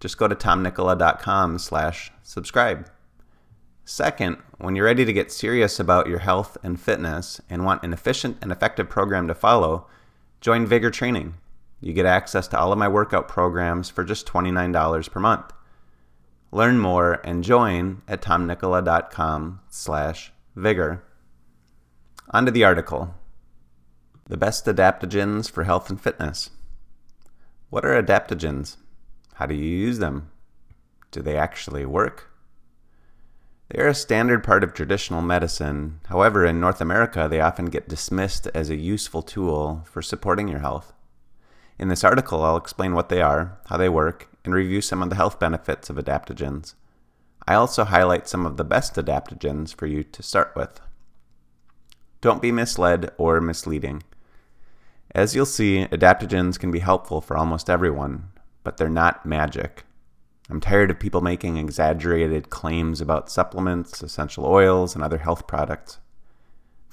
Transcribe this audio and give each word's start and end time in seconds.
just 0.00 0.18
go 0.18 0.26
to 0.26 0.34
tomnikkola.com 0.34 1.58
slash 1.58 2.10
subscribe. 2.22 2.90
Second, 3.84 4.38
when 4.58 4.76
you're 4.76 4.86
ready 4.86 5.04
to 5.04 5.12
get 5.12 5.32
serious 5.32 5.78
about 5.78 6.06
your 6.06 6.20
health 6.20 6.56
and 6.62 6.80
fitness 6.80 7.40
and 7.50 7.64
want 7.64 7.82
an 7.82 7.92
efficient 7.92 8.38
and 8.40 8.50
effective 8.50 8.88
program 8.88 9.28
to 9.28 9.34
follow, 9.34 9.86
join 10.40 10.66
Vigor 10.66 10.90
Training. 10.90 11.34
You 11.80 11.92
get 11.92 12.06
access 12.06 12.46
to 12.48 12.58
all 12.58 12.72
of 12.72 12.78
my 12.78 12.88
workout 12.88 13.26
programs 13.26 13.90
for 13.90 14.04
just 14.04 14.26
$29 14.26 15.10
per 15.10 15.20
month. 15.20 15.52
Learn 16.52 16.78
more 16.78 17.20
and 17.24 17.44
join 17.44 18.02
at 18.08 18.22
tomnikkola.com 18.22 19.60
slash 19.68 20.32
vigor. 20.56 21.04
On 22.30 22.44
to 22.44 22.50
the 22.50 22.64
article. 22.64 23.14
The 24.28 24.36
best 24.36 24.66
adaptogens 24.66 25.50
for 25.50 25.64
health 25.64 25.90
and 25.90 26.00
fitness. 26.00 26.50
What 27.70 27.84
are 27.84 28.00
adaptogens? 28.00 28.76
How 29.40 29.46
do 29.46 29.54
you 29.54 29.64
use 29.64 30.00
them? 30.00 30.30
Do 31.10 31.22
they 31.22 31.34
actually 31.34 31.86
work? 31.86 32.30
They 33.70 33.80
are 33.80 33.88
a 33.88 33.94
standard 33.94 34.44
part 34.44 34.62
of 34.62 34.74
traditional 34.74 35.22
medicine. 35.22 36.00
However, 36.10 36.44
in 36.44 36.60
North 36.60 36.82
America, 36.82 37.26
they 37.26 37.40
often 37.40 37.70
get 37.70 37.88
dismissed 37.88 38.48
as 38.48 38.68
a 38.68 38.76
useful 38.76 39.22
tool 39.22 39.82
for 39.90 40.02
supporting 40.02 40.46
your 40.48 40.58
health. 40.58 40.92
In 41.78 41.88
this 41.88 42.04
article, 42.04 42.42
I'll 42.42 42.58
explain 42.58 42.92
what 42.92 43.08
they 43.08 43.22
are, 43.22 43.58
how 43.70 43.78
they 43.78 43.88
work, 43.88 44.28
and 44.44 44.52
review 44.52 44.82
some 44.82 45.02
of 45.02 45.08
the 45.08 45.16
health 45.16 45.40
benefits 45.40 45.88
of 45.88 45.96
adaptogens. 45.96 46.74
I 47.48 47.54
also 47.54 47.84
highlight 47.84 48.28
some 48.28 48.44
of 48.44 48.58
the 48.58 48.64
best 48.64 48.96
adaptogens 48.96 49.74
for 49.74 49.86
you 49.86 50.04
to 50.04 50.22
start 50.22 50.52
with. 50.54 50.82
Don't 52.20 52.42
be 52.42 52.52
misled 52.52 53.10
or 53.16 53.40
misleading. 53.40 54.02
As 55.14 55.34
you'll 55.34 55.46
see, 55.46 55.86
adaptogens 55.86 56.58
can 56.58 56.70
be 56.70 56.80
helpful 56.80 57.22
for 57.22 57.38
almost 57.38 57.70
everyone, 57.70 58.28
but 58.70 58.76
they're 58.76 58.88
not 58.88 59.26
magic. 59.26 59.82
I'm 60.48 60.60
tired 60.60 60.92
of 60.92 61.00
people 61.00 61.22
making 61.22 61.56
exaggerated 61.56 62.50
claims 62.50 63.00
about 63.00 63.28
supplements, 63.28 64.00
essential 64.00 64.46
oils, 64.46 64.94
and 64.94 65.02
other 65.02 65.18
health 65.18 65.48
products. 65.48 65.98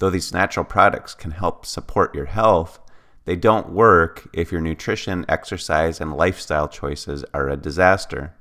Though 0.00 0.10
these 0.10 0.32
natural 0.32 0.64
products 0.64 1.14
can 1.14 1.30
help 1.30 1.64
support 1.64 2.16
your 2.16 2.24
health, 2.24 2.80
they 3.26 3.36
don't 3.36 3.70
work 3.70 4.28
if 4.32 4.50
your 4.50 4.60
nutrition, 4.60 5.24
exercise, 5.28 6.00
and 6.00 6.16
lifestyle 6.16 6.66
choices 6.66 7.24
are 7.32 7.48
a 7.48 7.56
disaster. 7.56 8.34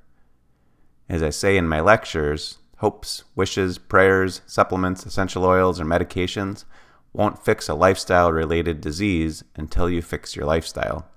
As 1.07 1.21
I 1.21 1.29
say 1.29 1.57
in 1.57 1.67
my 1.67 1.79
lectures, 1.79 2.57
hopes, 2.77 3.23
wishes, 3.35 3.77
prayers, 3.77 4.41
supplements, 4.47 5.05
essential 5.05 5.45
oils, 5.45 5.79
or 5.79 5.85
medications 5.85 6.65
won't 7.13 7.45
fix 7.45 7.69
a 7.69 7.75
lifestyle 7.75 8.31
related 8.31 8.81
disease 8.81 9.43
until 9.55 9.91
you 9.91 10.01
fix 10.01 10.35
your 10.35 10.47
lifestyle. 10.47 11.07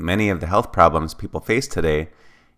Many 0.00 0.30
of 0.30 0.40
the 0.40 0.46
health 0.46 0.72
problems 0.72 1.12
people 1.12 1.40
face 1.40 1.68
today, 1.68 2.08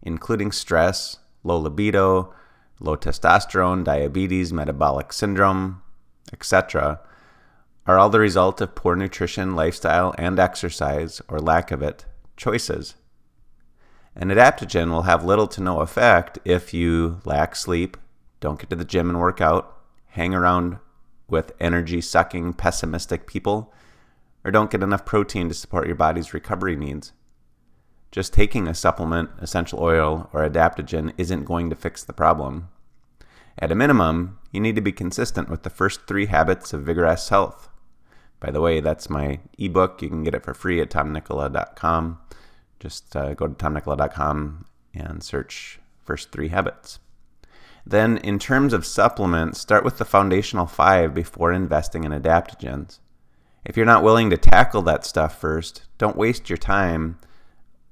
including 0.00 0.52
stress, 0.52 1.18
low 1.42 1.58
libido, 1.58 2.32
low 2.78 2.94
testosterone, 2.96 3.82
diabetes, 3.82 4.52
metabolic 4.52 5.12
syndrome, 5.12 5.82
etc., 6.32 7.00
are 7.84 7.98
all 7.98 8.10
the 8.10 8.20
result 8.20 8.60
of 8.60 8.76
poor 8.76 8.94
nutrition, 8.94 9.56
lifestyle, 9.56 10.14
and 10.16 10.38
exercise, 10.38 11.20
or 11.26 11.40
lack 11.40 11.72
of 11.72 11.82
it, 11.82 12.04
choices. 12.36 12.94
An 14.14 14.28
adaptogen 14.28 14.92
will 14.92 15.02
have 15.02 15.24
little 15.24 15.48
to 15.48 15.60
no 15.60 15.80
effect 15.80 16.38
if 16.44 16.72
you 16.72 17.18
lack 17.24 17.56
sleep, 17.56 17.96
don't 18.38 18.60
get 18.60 18.70
to 18.70 18.76
the 18.76 18.84
gym 18.84 19.10
and 19.10 19.18
work 19.18 19.40
out, 19.40 19.80
hang 20.10 20.32
around 20.32 20.78
with 21.28 21.50
energy 21.58 22.00
sucking, 22.00 22.52
pessimistic 22.52 23.26
people, 23.26 23.74
or 24.44 24.52
don't 24.52 24.70
get 24.70 24.84
enough 24.84 25.04
protein 25.04 25.48
to 25.48 25.54
support 25.54 25.88
your 25.88 25.96
body's 25.96 26.32
recovery 26.32 26.76
needs. 26.76 27.12
Just 28.12 28.34
taking 28.34 28.68
a 28.68 28.74
supplement, 28.74 29.30
essential 29.38 29.80
oil, 29.80 30.28
or 30.34 30.46
adaptogen 30.46 31.14
isn't 31.16 31.46
going 31.46 31.70
to 31.70 31.76
fix 31.76 32.04
the 32.04 32.12
problem. 32.12 32.68
At 33.58 33.72
a 33.72 33.74
minimum, 33.74 34.38
you 34.50 34.60
need 34.60 34.76
to 34.76 34.82
be 34.82 34.92
consistent 34.92 35.48
with 35.48 35.62
the 35.62 35.70
first 35.70 36.06
three 36.06 36.26
habits 36.26 36.74
of 36.74 36.82
vigorous 36.82 37.30
health. 37.30 37.70
By 38.38 38.50
the 38.50 38.60
way, 38.60 38.80
that's 38.80 39.08
my 39.08 39.40
ebook. 39.56 40.02
You 40.02 40.10
can 40.10 40.24
get 40.24 40.34
it 40.34 40.44
for 40.44 40.52
free 40.52 40.80
at 40.80 40.90
tomnikkola.com. 40.90 42.18
Just 42.78 43.16
uh, 43.16 43.32
go 43.32 43.48
to 43.48 43.54
tomnikkola.com 43.54 44.66
and 44.92 45.22
search 45.22 45.80
first 46.04 46.32
three 46.32 46.48
habits. 46.48 46.98
Then, 47.86 48.18
in 48.18 48.38
terms 48.38 48.74
of 48.74 48.84
supplements, 48.84 49.58
start 49.58 49.84
with 49.84 49.96
the 49.96 50.04
foundational 50.04 50.66
five 50.66 51.14
before 51.14 51.50
investing 51.50 52.04
in 52.04 52.12
adaptogens. 52.12 52.98
If 53.64 53.76
you're 53.76 53.86
not 53.86 54.04
willing 54.04 54.28
to 54.30 54.36
tackle 54.36 54.82
that 54.82 55.06
stuff 55.06 55.40
first, 55.40 55.82
don't 55.96 56.16
waste 56.16 56.50
your 56.50 56.58
time 56.58 57.18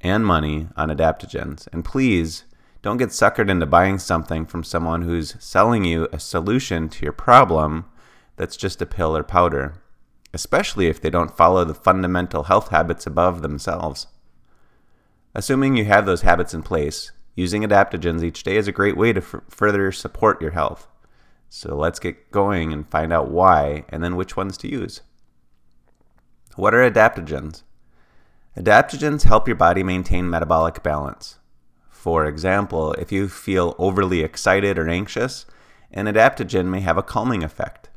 and 0.01 0.25
money 0.25 0.69
on 0.77 0.89
adaptogens. 0.89 1.69
And 1.73 1.85
please 1.85 2.45
don't 2.83 2.97
get 2.97 3.11
suckered 3.11 3.51
into 3.51 3.67
buying 3.67 3.99
something 3.99 4.47
from 4.47 4.65
someone 4.65 5.03
who's 5.03 5.37
selling 5.39 5.85
you 5.85 6.09
a 6.13 6.19
solution 6.19 6.89
to 6.89 7.05
your 7.05 7.13
problem 7.13 7.85
that's 8.37 8.57
just 8.57 8.81
a 8.81 8.87
pill 8.87 9.17
or 9.17 9.23
powder, 9.23 9.75
especially 10.33 10.87
if 10.87 11.01
they 11.01 11.11
don't 11.11 11.37
follow 11.37 11.65
the 11.65 11.75
fundamental 11.75 12.45
health 12.45 12.69
habits 12.69 13.07
above 13.07 13.43
themselves. 13.43 14.07
Assuming 15.35 15.77
you 15.77 15.85
have 15.85 16.07
those 16.07 16.23
habits 16.23 16.55
in 16.55 16.63
place, 16.63 17.13
using 17.35 17.63
adaptogens 17.63 18.23
each 18.23 18.43
day 18.43 18.57
is 18.57 18.67
a 18.67 18.73
great 18.73 18.97
way 18.97 19.13
to 19.13 19.21
f- 19.21 19.43
further 19.49 19.93
support 19.93 20.41
your 20.41 20.53
health. 20.53 20.89
So 21.49 21.77
let's 21.77 21.99
get 21.99 22.31
going 22.31 22.73
and 22.73 22.89
find 22.89 23.13
out 23.13 23.31
why 23.31 23.85
and 23.91 24.03
then 24.03 24.17
which 24.17 24.37
ones 24.37 24.57
to 24.59 24.71
use. 24.71 25.03
What 26.57 26.75
are 26.75 26.91
adaptogens? 26.91 27.63
Adaptogens 28.57 29.23
help 29.23 29.47
your 29.47 29.57
body 29.57 29.85
maintain 29.85 30.29
metabolic 30.29 30.83
balance. 30.83 31.39
For 31.89 32.27
example, 32.27 32.93
if 32.95 33.13
you 33.13 33.29
feel 33.29 33.77
overly 33.79 34.21
excited 34.23 34.77
or 34.77 34.89
anxious, 34.89 35.47
an 35.93 36.07
adaptogen 36.07 36.67
may 36.67 36.81
have 36.81 36.99
a 36.99 37.03
calming 37.03 37.45
effect. 37.45 37.91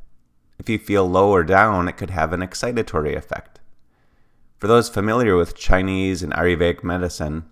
If 0.59 0.69
you 0.69 0.77
feel 0.77 1.09
low 1.09 1.31
or 1.31 1.43
down, 1.43 1.87
it 1.87 1.97
could 1.97 2.11
have 2.11 2.33
an 2.33 2.41
excitatory 2.41 3.15
effect. 3.15 3.59
For 4.59 4.67
those 4.67 4.89
familiar 4.89 5.35
with 5.35 5.55
Chinese 5.55 6.21
and 6.21 6.31
Ayurvedic 6.33 6.83
medicine, 6.83 7.45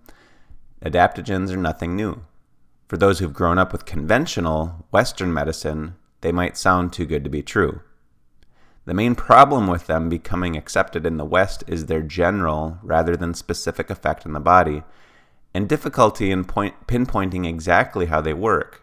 adaptogens 0.84 1.50
are 1.50 1.56
nothing 1.56 1.96
new. 1.96 2.24
For 2.86 2.96
those 2.96 3.18
who've 3.18 3.32
grown 3.32 3.58
up 3.58 3.72
with 3.72 3.84
conventional 3.84 4.86
Western 4.92 5.32
medicine, 5.32 5.96
they 6.20 6.30
might 6.30 6.56
sound 6.56 6.92
too 6.92 7.06
good 7.06 7.24
to 7.24 7.30
be 7.30 7.42
true. 7.42 7.80
The 8.84 8.94
main 8.94 9.14
problem 9.14 9.68
with 9.68 9.86
them 9.86 10.08
becoming 10.08 10.56
accepted 10.56 11.06
in 11.06 11.16
the 11.16 11.24
West 11.24 11.62
is 11.68 11.86
their 11.86 12.02
general 12.02 12.78
rather 12.82 13.16
than 13.16 13.34
specific 13.34 13.90
effect 13.90 14.26
on 14.26 14.32
the 14.32 14.40
body, 14.40 14.82
and 15.54 15.68
difficulty 15.68 16.30
in 16.30 16.44
point, 16.44 16.86
pinpointing 16.88 17.46
exactly 17.46 18.06
how 18.06 18.20
they 18.20 18.34
work. 18.34 18.82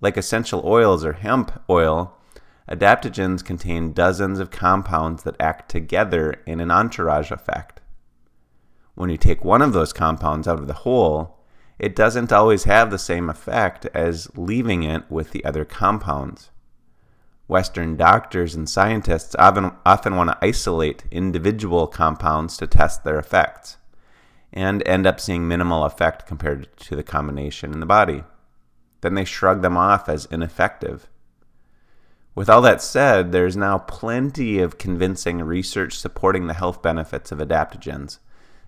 Like 0.00 0.16
essential 0.16 0.62
oils 0.64 1.04
or 1.04 1.14
hemp 1.14 1.62
oil, 1.68 2.16
adaptogens 2.70 3.44
contain 3.44 3.92
dozens 3.92 4.38
of 4.38 4.50
compounds 4.50 5.22
that 5.24 5.36
act 5.38 5.70
together 5.70 6.36
in 6.46 6.60
an 6.60 6.70
entourage 6.70 7.30
effect. 7.30 7.82
When 8.94 9.10
you 9.10 9.18
take 9.18 9.44
one 9.44 9.60
of 9.60 9.72
those 9.72 9.92
compounds 9.92 10.48
out 10.48 10.58
of 10.58 10.66
the 10.66 10.72
whole, 10.72 11.40
it 11.78 11.96
doesn't 11.96 12.32
always 12.32 12.64
have 12.64 12.90
the 12.90 12.98
same 12.98 13.28
effect 13.28 13.86
as 13.92 14.30
leaving 14.36 14.82
it 14.82 15.10
with 15.10 15.32
the 15.32 15.44
other 15.44 15.64
compounds. 15.64 16.50
Western 17.46 17.96
doctors 17.96 18.54
and 18.54 18.68
scientists 18.68 19.34
often, 19.38 19.72
often 19.84 20.16
want 20.16 20.30
to 20.30 20.38
isolate 20.40 21.04
individual 21.10 21.86
compounds 21.86 22.56
to 22.56 22.66
test 22.66 23.04
their 23.04 23.18
effects 23.18 23.76
and 24.52 24.86
end 24.86 25.06
up 25.06 25.20
seeing 25.20 25.46
minimal 25.46 25.84
effect 25.84 26.26
compared 26.26 26.74
to 26.78 26.96
the 26.96 27.02
combination 27.02 27.72
in 27.72 27.80
the 27.80 27.86
body. 27.86 28.22
Then 29.00 29.14
they 29.14 29.24
shrug 29.24 29.60
them 29.60 29.76
off 29.76 30.08
as 30.08 30.26
ineffective. 30.26 31.08
With 32.34 32.48
all 32.48 32.62
that 32.62 32.80
said, 32.80 33.30
there's 33.30 33.56
now 33.56 33.78
plenty 33.78 34.58
of 34.60 34.78
convincing 34.78 35.42
research 35.42 35.98
supporting 35.98 36.46
the 36.46 36.54
health 36.54 36.82
benefits 36.82 37.30
of 37.30 37.38
adaptogens, 37.38 38.18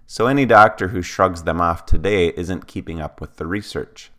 so 0.06 0.26
any 0.26 0.46
doctor 0.46 0.88
who 0.88 1.02
shrugs 1.02 1.42
them 1.42 1.60
off 1.60 1.86
today 1.86 2.28
isn't 2.36 2.68
keeping 2.68 3.00
up 3.00 3.20
with 3.20 3.36
the 3.36 3.46
research. 3.46 4.10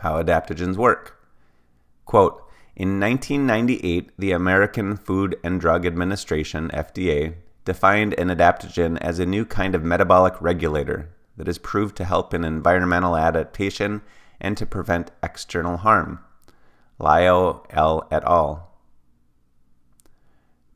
How 0.00 0.22
adaptogens 0.22 0.76
work. 0.76 1.18
Quote, 2.04 2.42
in 2.78 3.00
1998, 3.00 4.12
the 4.16 4.30
American 4.30 4.96
Food 4.96 5.36
and 5.42 5.60
Drug 5.60 5.84
Administration, 5.84 6.70
FDA, 6.72 7.34
defined 7.64 8.14
an 8.14 8.28
adaptogen 8.28 8.96
as 8.98 9.18
a 9.18 9.26
new 9.26 9.44
kind 9.44 9.74
of 9.74 9.82
metabolic 9.82 10.40
regulator, 10.40 11.10
that 11.36 11.48
is 11.48 11.58
proved 11.58 11.96
to 11.96 12.04
help 12.04 12.32
in 12.32 12.44
environmental 12.44 13.16
adaptation 13.16 14.00
and 14.40 14.56
to 14.56 14.64
prevent 14.64 15.10
external 15.24 15.78
harm. 15.78 16.20
Liao 17.00 17.64
L. 17.70 18.06
et 18.12 18.22
al. 18.22 18.70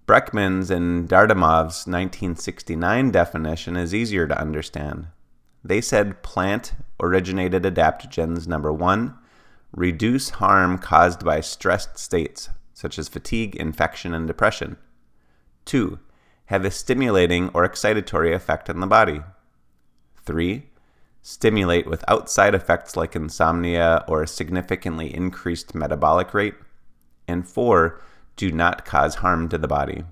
Brekhman's 0.04 0.72
and 0.72 1.08
Dardymov's 1.08 1.86
1969 1.86 3.12
definition 3.12 3.76
is 3.76 3.94
easier 3.94 4.26
to 4.26 4.40
understand. 4.40 5.06
They 5.62 5.80
said 5.80 6.24
plant 6.24 6.72
originated 6.98 7.62
adaptogens, 7.62 8.48
number 8.48 8.72
one, 8.72 9.16
reduce 9.72 10.30
harm 10.30 10.78
caused 10.78 11.24
by 11.24 11.40
stressed 11.40 11.98
states, 11.98 12.50
such 12.74 12.98
as 12.98 13.08
fatigue, 13.08 13.56
infection, 13.56 14.14
and 14.14 14.26
depression. 14.26 14.76
Two, 15.64 15.98
have 16.46 16.64
a 16.64 16.70
stimulating 16.70 17.48
or 17.54 17.66
excitatory 17.66 18.34
effect 18.34 18.68
on 18.68 18.80
the 18.80 18.86
body. 18.86 19.20
Three, 20.24 20.70
stimulate 21.22 21.86
without 21.86 22.28
side 22.28 22.54
effects 22.54 22.96
like 22.96 23.16
insomnia 23.16 24.04
or 24.06 24.22
a 24.22 24.28
significantly 24.28 25.14
increased 25.14 25.74
metabolic 25.74 26.34
rate. 26.34 26.54
And 27.26 27.48
four, 27.48 28.00
do 28.36 28.50
not 28.50 28.84
cause 28.84 29.16
harm 29.16 29.48
to 29.48 29.58
the 29.58 29.68
body. 29.68 30.04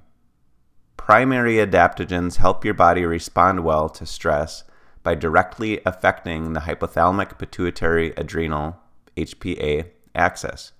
Primary 0.96 1.54
adaptogens 1.54 2.36
help 2.36 2.64
your 2.64 2.74
body 2.74 3.04
respond 3.04 3.64
well 3.64 3.88
to 3.88 4.06
stress 4.06 4.64
by 5.02 5.14
directly 5.14 5.80
affecting 5.84 6.52
the 6.52 6.60
hypothalamic 6.60 7.38
pituitary 7.38 8.12
adrenal 8.16 8.78
HPA 9.16 9.90
axis. 10.14 10.72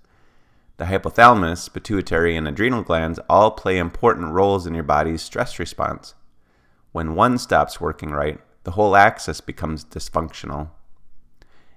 The 0.77 0.85
hypothalamus, 0.85 1.71
pituitary, 1.71 2.35
and 2.35 2.47
adrenal 2.47 2.81
glands 2.81 3.19
all 3.29 3.51
play 3.51 3.77
important 3.77 4.31
roles 4.31 4.65
in 4.65 4.73
your 4.73 4.83
body's 4.83 5.21
stress 5.21 5.59
response. 5.59 6.15
When 6.91 7.15
one 7.15 7.37
stops 7.37 7.79
working 7.79 8.11
right, 8.11 8.39
the 8.63 8.71
whole 8.71 8.95
axis 8.95 9.41
becomes 9.41 9.85
dysfunctional. 9.85 10.69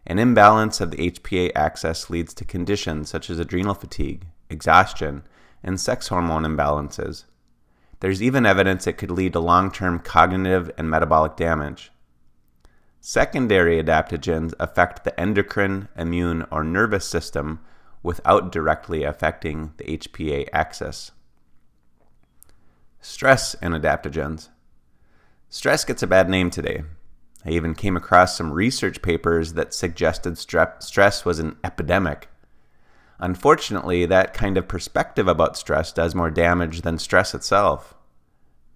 An 0.07 0.19
imbalance 0.19 0.81
of 0.81 0.91
the 0.91 1.11
HPA 1.11 1.53
axis 1.55 2.11
leads 2.11 2.35
to 2.35 2.45
conditions 2.45 3.09
such 3.09 3.31
as 3.31 3.39
adrenal 3.39 3.75
fatigue, 3.75 4.27
exhaustion, 4.51 5.23
and 5.63 5.81
sex 5.81 6.09
hormone 6.09 6.43
imbalances. 6.43 7.25
There's 8.01 8.23
even 8.23 8.45
evidence 8.45 8.87
it 8.87 8.99
could 8.99 9.11
lead 9.11 9.33
to 9.33 9.41
long 9.41 9.71
term 9.71 9.99
cognitive 9.99 10.71
and 10.77 10.91
metabolic 10.91 11.37
damage. 11.37 11.91
Secondary 13.07 13.77
adaptogens 13.83 14.55
affect 14.59 15.05
the 15.05 15.21
endocrine, 15.21 15.89
immune, 15.95 16.47
or 16.51 16.65
nervous 16.65 17.05
system 17.05 17.61
without 18.03 18.51
directly 18.51 19.05
affecting 19.05 19.75
the 19.77 19.85
HPA 19.85 20.49
axis. 20.55 21.13
Stress 23.03 23.57
and 23.57 23.75
adaptogens. 23.75 24.49
Stress 25.51 25.85
gets 25.85 26.03
a 26.03 26.07
bad 26.07 26.31
name 26.31 26.49
today. 26.49 26.85
I 27.45 27.51
even 27.51 27.75
came 27.75 27.95
across 27.95 28.39
some 28.39 28.51
research 28.51 29.03
papers 29.03 29.53
that 29.53 29.75
suggested 29.75 30.39
stress 30.39 31.27
was 31.27 31.39
an 31.39 31.59
epidemic. 31.63 32.31
Unfortunately, 33.19 34.07
that 34.07 34.33
kind 34.33 34.57
of 34.57 34.67
perspective 34.67 35.29
about 35.29 35.59
stress 35.59 35.93
does 35.93 36.15
more 36.15 36.31
damage 36.31 36.81
than 36.81 36.97
stress 36.97 37.35
itself. 37.35 37.95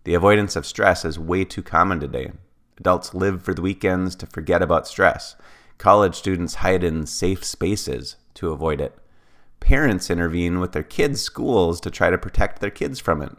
The 0.04 0.12
avoidance 0.12 0.54
of 0.54 0.66
stress 0.66 1.06
is 1.06 1.19
way 1.19 1.46
too 1.46 1.62
common 1.62 1.98
today. 1.98 2.32
Adults 2.78 3.12
live 3.12 3.42
for 3.42 3.54
the 3.54 3.62
weekends 3.62 4.14
to 4.16 4.26
forget 4.26 4.62
about 4.62 4.86
stress. 4.86 5.36
College 5.78 6.14
students 6.14 6.56
hide 6.56 6.84
in 6.84 7.06
safe 7.06 7.44
spaces 7.44 8.16
to 8.34 8.50
avoid 8.50 8.80
it. 8.80 8.96
Parents 9.60 10.10
intervene 10.10 10.60
with 10.60 10.72
their 10.72 10.82
kids' 10.82 11.20
schools 11.20 11.80
to 11.80 11.90
try 11.90 12.10
to 12.10 12.19
protect 12.19 12.60
their 12.60 12.70
kids 12.70 13.00
from 13.00 13.20
it. 13.20 13.32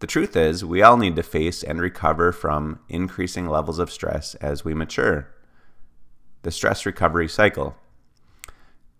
The 0.00 0.06
truth 0.06 0.36
is, 0.36 0.64
we 0.64 0.82
all 0.82 0.96
need 0.96 1.16
to 1.16 1.22
face 1.22 1.62
and 1.62 1.80
recover 1.80 2.30
from 2.30 2.80
increasing 2.88 3.48
levels 3.48 3.78
of 3.78 3.90
stress 3.90 4.34
as 4.36 4.64
we 4.64 4.74
mature. 4.74 5.28
The 6.42 6.50
stress 6.50 6.86
recovery 6.86 7.28
cycle. 7.28 7.76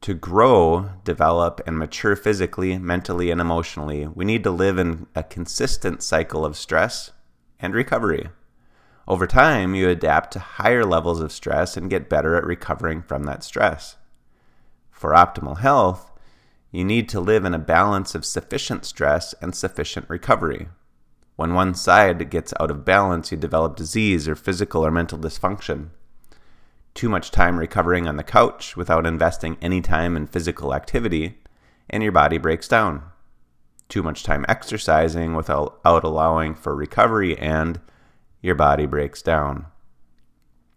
To 0.02 0.14
grow, 0.14 0.90
develop, 1.04 1.60
and 1.66 1.78
mature 1.78 2.16
physically, 2.16 2.78
mentally, 2.78 3.30
and 3.30 3.40
emotionally, 3.40 4.06
we 4.06 4.24
need 4.24 4.42
to 4.44 4.50
live 4.50 4.78
in 4.78 5.06
a 5.14 5.22
consistent 5.22 6.02
cycle 6.02 6.44
of 6.44 6.56
stress 6.56 7.10
and 7.60 7.74
recovery. 7.74 8.30
Over 9.08 9.26
time, 9.26 9.74
you 9.74 9.88
adapt 9.88 10.34
to 10.34 10.38
higher 10.38 10.84
levels 10.84 11.22
of 11.22 11.32
stress 11.32 11.78
and 11.78 11.88
get 11.88 12.10
better 12.10 12.34
at 12.36 12.44
recovering 12.44 13.00
from 13.00 13.24
that 13.24 13.42
stress. 13.42 13.96
For 14.90 15.12
optimal 15.12 15.60
health, 15.60 16.12
you 16.70 16.84
need 16.84 17.08
to 17.08 17.20
live 17.20 17.46
in 17.46 17.54
a 17.54 17.58
balance 17.58 18.14
of 18.14 18.26
sufficient 18.26 18.84
stress 18.84 19.34
and 19.40 19.54
sufficient 19.54 20.04
recovery. 20.10 20.68
When 21.36 21.54
one 21.54 21.74
side 21.74 22.28
gets 22.28 22.52
out 22.60 22.70
of 22.70 22.84
balance, 22.84 23.32
you 23.32 23.38
develop 23.38 23.76
disease 23.76 24.28
or 24.28 24.36
physical 24.36 24.84
or 24.84 24.90
mental 24.90 25.18
dysfunction. 25.18 25.88
Too 26.92 27.08
much 27.08 27.30
time 27.30 27.58
recovering 27.58 28.06
on 28.06 28.16
the 28.16 28.22
couch 28.22 28.76
without 28.76 29.06
investing 29.06 29.56
any 29.62 29.80
time 29.80 30.18
in 30.18 30.26
physical 30.26 30.74
activity, 30.74 31.38
and 31.88 32.02
your 32.02 32.12
body 32.12 32.36
breaks 32.36 32.68
down. 32.68 33.04
Too 33.88 34.02
much 34.02 34.22
time 34.22 34.44
exercising 34.48 35.34
without 35.34 35.80
allowing 35.82 36.54
for 36.54 36.76
recovery 36.76 37.38
and 37.38 37.80
your 38.40 38.54
body 38.54 38.86
breaks 38.86 39.22
down. 39.22 39.66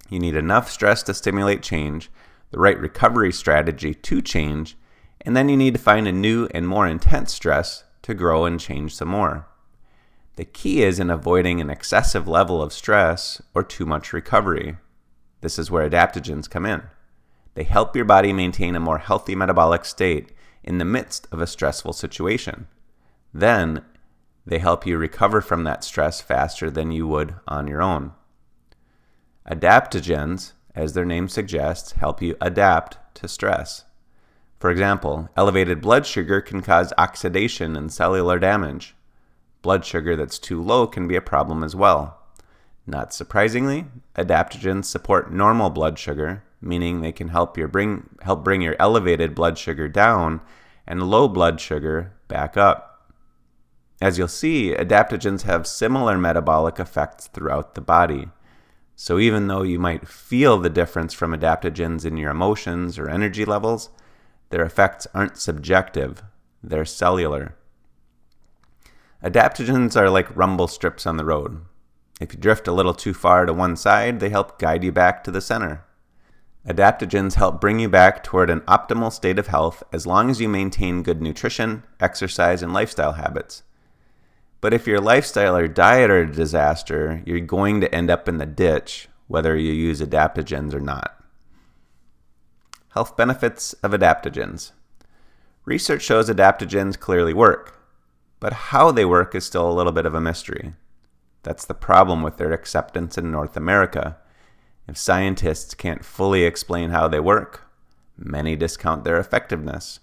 You 0.10 0.20
need 0.20 0.36
enough 0.36 0.70
stress 0.70 1.04
to 1.04 1.14
stimulate 1.14 1.64
change, 1.64 2.10
the 2.52 2.60
right 2.60 2.78
recovery 2.80 3.32
strategy 3.32 3.94
to 3.94 4.22
change, 4.22 4.78
and 5.22 5.36
then 5.38 5.50
you 5.50 5.56
need 5.56 5.76
to 5.76 5.80
find 5.80 6.08
a 6.08 6.12
new 6.12 6.48
and 6.54 6.68
more 6.68 6.88
intense 6.88 7.34
stress 7.34 7.84
to 8.02 8.14
grow 8.14 8.46
and 8.46 8.60
change 8.60 8.96
some 8.96 9.10
more. 9.10 9.48
The 10.36 10.46
key 10.46 10.84
is 10.84 11.00
in 11.00 11.10
avoiding 11.10 11.62
an 11.62 11.70
excessive 11.70 12.28
level 12.28 12.62
of 12.62 12.74
stress 12.74 13.42
or 13.54 13.64
too 13.64 13.86
much 13.86 14.14
recovery. 14.14 14.78
This 15.42 15.60
is 15.60 15.70
where 15.70 15.90
adaptogens 15.90 16.50
come 16.50 16.66
in. 16.66 16.84
They 17.54 17.64
help 17.64 17.96
your 17.96 18.06
body 18.06 18.34
maintain 18.34 18.76
a 18.76 18.80
more 18.80 19.00
healthy 19.00 19.36
metabolic 19.36 19.86
state 19.86 20.32
in 20.64 20.78
the 20.78 20.86
midst 20.86 21.28
of 21.32 21.42
a 21.42 21.48
stressful 21.48 21.94
situation. 21.94 22.68
Then, 23.34 23.84
they 24.46 24.60
help 24.60 24.86
you 24.86 24.98
recover 24.98 25.42
from 25.42 25.64
that 25.64 25.84
stress 25.84 26.22
faster 26.22 26.70
than 26.72 26.92
you 26.92 27.08
would 27.08 27.36
on 27.48 27.68
your 27.68 27.82
own. 27.82 28.14
Adaptogens, 29.50 30.54
as 30.76 30.94
their 30.94 31.06
name 31.06 31.28
suggests, 31.28 31.94
help 31.94 32.22
you 32.22 32.36
adapt 32.42 32.98
to 33.16 33.28
stress. 33.28 33.86
For 34.60 34.70
example, 34.70 35.30
elevated 35.36 35.82
blood 35.82 36.06
sugar 36.06 36.40
can 36.42 36.62
cause 36.62 36.94
oxidation 36.98 37.76
and 37.76 37.92
cellular 37.92 38.38
damage. 38.40 38.96
Blood 39.62 39.86
sugar 39.86 40.16
that's 40.16 40.40
too 40.40 40.62
low 40.62 40.88
can 40.88 41.08
be 41.08 41.16
a 41.16 41.22
problem 41.22 41.64
as 41.64 41.76
well. 41.76 42.20
Not 42.86 43.14
surprisingly, 43.14 43.86
adaptogens 44.16 44.86
support 44.86 45.32
normal 45.32 45.70
blood 45.70 45.98
sugar, 46.00 46.44
meaning 46.62 47.02
they 47.02 47.12
can 47.12 47.30
help 47.30 47.58
your 47.58 47.68
bring 47.68 48.10
help 48.22 48.44
bring 48.44 48.62
your 48.62 48.76
elevated 48.80 49.34
blood 49.34 49.58
sugar 49.58 49.88
down 49.88 50.42
and 50.86 51.10
low 51.10 51.28
blood 51.28 51.60
sugar 51.60 52.14
back 52.28 52.58
up. 52.58 52.91
As 54.02 54.18
you'll 54.18 54.28
see, 54.28 54.74
adaptogens 54.74 55.44
have 55.44 55.68
similar 55.68 56.18
metabolic 56.18 56.80
effects 56.80 57.28
throughout 57.28 57.76
the 57.76 57.82
body. 57.82 58.30
So 58.96 59.20
even 59.20 59.48
though 59.48 59.62
you 59.62 59.78
might 59.78 60.08
feel 60.08 60.58
the 60.58 60.72
difference 60.72 61.14
from 61.14 61.34
adaptogens 61.34 62.04
in 62.04 62.18
your 62.18 62.32
emotions 62.32 62.98
or 62.98 63.08
energy 63.08 63.46
levels, 63.46 63.92
their 64.50 64.64
effects 64.64 65.06
aren't 65.14 65.38
subjective, 65.38 66.24
they're 66.64 66.84
cellular. 66.84 67.56
Adaptogens 69.24 69.96
are 69.96 70.10
like 70.10 70.36
rumble 70.36 70.68
strips 70.68 71.06
on 71.06 71.18
the 71.18 71.26
road. 71.26 71.62
If 72.20 72.34
you 72.34 72.40
drift 72.40 72.68
a 72.68 72.74
little 72.74 72.96
too 72.96 73.14
far 73.14 73.46
to 73.46 73.54
one 73.54 73.76
side, 73.76 74.20
they 74.20 74.30
help 74.30 74.58
guide 74.58 74.84
you 74.84 74.92
back 74.92 75.24
to 75.24 75.32
the 75.32 75.42
center. 75.42 75.86
Adaptogens 76.68 77.36
help 77.36 77.62
bring 77.62 77.80
you 77.80 77.90
back 77.90 78.24
toward 78.24 78.50
an 78.50 78.62
optimal 78.62 79.12
state 79.12 79.38
of 79.38 79.48
health 79.48 79.84
as 79.94 80.08
long 80.08 80.30
as 80.32 80.42
you 80.42 80.50
maintain 80.50 81.04
good 81.04 81.22
nutrition, 81.22 81.84
exercise, 82.00 82.64
and 82.64 82.74
lifestyle 82.74 83.14
habits. 83.14 83.64
But 84.62 84.74
if 84.74 84.86
your 84.86 85.02
lifestyle 85.02 85.58
or 85.58 85.68
diet 85.68 86.12
are 86.12 86.20
a 86.20 86.32
disaster, 86.32 87.24
you're 87.26 87.40
going 87.40 87.82
to 87.82 87.94
end 87.94 88.12
up 88.12 88.30
in 88.30 88.38
the 88.38 88.46
ditch, 88.46 89.10
whether 89.28 89.58
you 89.58 89.72
use 89.72 90.02
adaptogens 90.02 90.74
or 90.74 90.80
not. 90.80 91.18
Health 92.90 93.18
benefits 93.18 93.74
of 93.82 93.92
adaptogens. 93.92 94.72
Research 95.66 96.04
shows 96.04 96.30
adaptogens 96.30 97.00
clearly 97.00 97.34
work, 97.34 97.80
but 98.40 98.54
how 98.54 98.92
they 98.92 99.06
work 99.06 99.34
is 99.34 99.46
still 99.46 99.70
a 99.70 99.74
little 99.74 99.92
bit 99.92 100.06
of 100.06 100.14
a 100.14 100.22
mystery. 100.22 100.74
That's 101.44 101.66
the 101.66 101.74
problem 101.74 102.22
with 102.22 102.38
their 102.38 102.52
acceptance 102.52 103.18
in 103.18 103.32
North 103.32 103.58
America. 103.58 104.18
If 104.88 104.98
scientists 104.98 105.74
can't 105.74 106.06
fully 106.06 106.44
explain 106.44 106.90
how 106.92 107.08
they 107.08 107.20
work, 107.20 107.68
many 108.18 108.56
discount 108.56 109.04
their 109.04 109.20
effectiveness. 109.20 110.00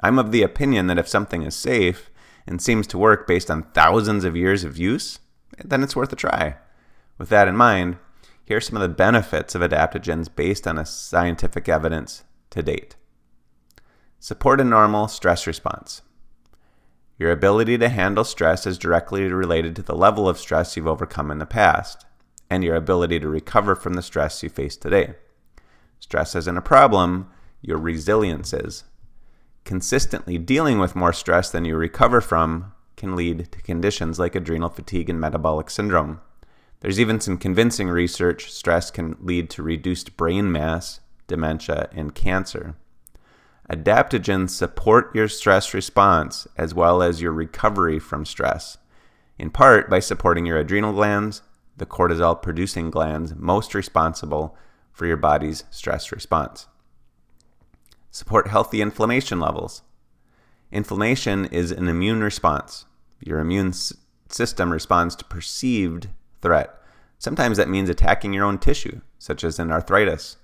I'm 0.00 0.18
of 0.18 0.32
the 0.32 0.42
opinion 0.42 0.86
that 0.86 0.98
if 0.98 1.08
something 1.08 1.42
is 1.42 1.54
safe, 1.54 2.10
and 2.46 2.62
seems 2.62 2.86
to 2.86 2.98
work 2.98 3.26
based 3.26 3.50
on 3.50 3.64
thousands 3.74 4.24
of 4.24 4.36
years 4.36 4.64
of 4.64 4.78
use, 4.78 5.18
then 5.64 5.82
it's 5.82 5.96
worth 5.96 6.12
a 6.12 6.16
try. 6.16 6.56
With 7.18 7.28
that 7.30 7.48
in 7.48 7.56
mind, 7.56 7.96
here 8.44 8.58
are 8.58 8.60
some 8.60 8.76
of 8.76 8.82
the 8.82 8.94
benefits 8.94 9.54
of 9.54 9.62
adaptogens 9.62 10.28
based 10.34 10.66
on 10.68 10.84
scientific 10.86 11.68
evidence 11.68 12.24
to 12.50 12.62
date. 12.62 12.94
Support 14.20 14.60
a 14.60 14.64
normal 14.64 15.08
stress 15.08 15.46
response. 15.46 16.02
Your 17.18 17.30
ability 17.30 17.78
to 17.78 17.88
handle 17.88 18.24
stress 18.24 18.66
is 18.66 18.78
directly 18.78 19.24
related 19.32 19.74
to 19.76 19.82
the 19.82 19.96
level 19.96 20.28
of 20.28 20.38
stress 20.38 20.76
you've 20.76 20.86
overcome 20.86 21.30
in 21.30 21.38
the 21.38 21.46
past. 21.46 22.04
and 22.50 22.62
your 22.62 22.76
ability 22.76 23.20
to 23.20 23.28
recover 23.28 23.74
from 23.74 23.94
the 23.94 24.02
stress 24.02 24.42
you 24.42 24.48
face 24.48 24.76
today. 24.76 25.14
Stress 25.98 26.34
isn't 26.34 26.56
a 26.56 26.62
problem, 26.62 27.28
your 27.60 27.78
resilience 27.78 28.52
is. 28.52 28.84
Consistently 29.66 30.38
dealing 30.38 30.78
with 30.78 30.94
more 30.94 31.12
stress 31.12 31.50
than 31.50 31.64
you 31.64 31.76
recover 31.76 32.20
from 32.20 32.72
can 32.96 33.16
lead 33.16 33.50
to 33.50 33.60
conditions 33.62 34.16
like 34.16 34.36
adrenal 34.36 34.68
fatigue 34.68 35.10
and 35.10 35.20
metabolic 35.20 35.70
syndrome. 35.70 36.20
There's 36.80 37.00
even 37.00 37.20
some 37.20 37.36
convincing 37.36 37.88
research 37.88 38.52
stress 38.52 38.92
can 38.92 39.16
lead 39.20 39.50
to 39.50 39.64
reduced 39.64 40.16
brain 40.16 40.52
mass, 40.52 41.00
dementia, 41.26 41.88
and 41.92 42.14
cancer. 42.14 42.76
Adaptogens 43.68 44.50
support 44.50 45.12
your 45.12 45.26
stress 45.26 45.74
response 45.74 46.46
as 46.56 46.72
well 46.72 47.02
as 47.02 47.20
your 47.20 47.32
recovery 47.32 47.98
from 47.98 48.24
stress, 48.24 48.78
in 49.36 49.50
part 49.50 49.90
by 49.90 49.98
supporting 49.98 50.46
your 50.46 50.58
adrenal 50.58 50.92
glands, 50.92 51.42
the 51.76 51.86
cortisol 51.86 52.40
producing 52.40 52.88
glands 52.88 53.34
most 53.34 53.74
responsible 53.74 54.56
for 54.92 55.06
your 55.06 55.16
body's 55.16 55.64
stress 55.72 56.12
response. 56.12 56.68
Support 58.16 58.48
healthy 58.48 58.80
inflammation 58.80 59.40
levels. 59.40 59.82
Inflammation 60.72 61.44
is 61.44 61.70
an 61.70 61.86
immune 61.86 62.24
response. 62.24 62.86
Your 63.20 63.40
immune 63.40 63.74
system 63.74 64.72
responds 64.72 65.14
to 65.16 65.24
perceived 65.26 66.08
threat. 66.40 66.80
Sometimes 67.18 67.58
that 67.58 67.68
means 67.68 67.90
attacking 67.90 68.32
your 68.32 68.46
own 68.46 68.56
tissue, 68.56 69.02
such 69.18 69.44
as 69.44 69.58
in 69.58 69.70
arthritis. 69.70 70.38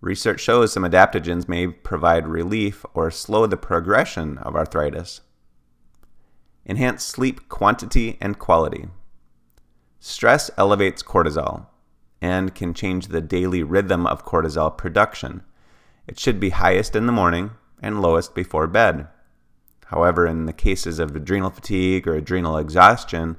Research 0.00 0.40
shows 0.40 0.72
some 0.72 0.82
adaptogens 0.82 1.46
may 1.46 1.66
provide 1.66 2.26
relief 2.26 2.86
or 2.94 3.10
slow 3.10 3.46
the 3.46 3.58
progression 3.58 4.38
of 4.38 4.56
arthritis. 4.56 5.20
Enhance 6.64 7.04
sleep 7.04 7.50
quantity 7.50 8.16
and 8.18 8.38
quality. 8.38 8.88
Stress 10.00 10.50
elevates 10.56 11.02
cortisol 11.02 11.66
and 12.22 12.54
can 12.54 12.72
change 12.72 13.08
the 13.08 13.20
daily 13.20 13.62
rhythm 13.62 14.06
of 14.06 14.24
cortisol 14.24 14.74
production. 14.74 15.42
It 16.06 16.18
should 16.18 16.38
be 16.38 16.50
highest 16.50 16.94
in 16.94 17.06
the 17.06 17.12
morning 17.12 17.52
and 17.80 18.02
lowest 18.02 18.34
before 18.34 18.66
bed. 18.66 19.08
However, 19.86 20.26
in 20.26 20.46
the 20.46 20.52
cases 20.52 20.98
of 20.98 21.14
adrenal 21.14 21.50
fatigue 21.50 22.08
or 22.08 22.14
adrenal 22.14 22.58
exhaustion, 22.58 23.36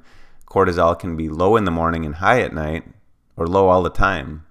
cortisol 0.47 0.97
can 0.97 1.15
be 1.15 1.29
low 1.29 1.57
in 1.57 1.65
the 1.65 1.71
morning 1.71 2.05
and 2.05 2.15
high 2.15 2.41
at 2.41 2.53
night, 2.53 2.83
or 3.35 3.47
low 3.47 3.67
all 3.67 3.83
the 3.83 3.89
time. 3.89 4.45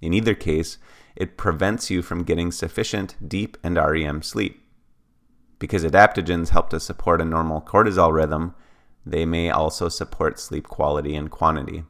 In 0.00 0.14
either 0.14 0.34
case, 0.34 0.78
it 1.16 1.36
prevents 1.36 1.90
you 1.90 2.02
from 2.02 2.24
getting 2.24 2.50
sufficient 2.50 3.16
deep 3.26 3.58
and 3.62 3.76
REM 3.76 4.22
sleep. 4.22 4.62
Because 5.58 5.84
adaptogens 5.84 6.48
help 6.48 6.70
to 6.70 6.80
support 6.80 7.20
a 7.20 7.24
normal 7.24 7.60
cortisol 7.60 8.12
rhythm, 8.12 8.54
they 9.04 9.26
may 9.26 9.50
also 9.50 9.88
support 9.88 10.38
sleep 10.38 10.68
quality 10.68 11.14
and 11.14 11.30
quantity. 11.30 11.84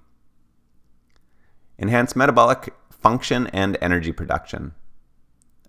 Enhance 1.79 2.17
metabolic 2.17 2.75
function 2.91 3.47
and 3.49 3.79
energy 3.81 4.13
production. 4.13 4.75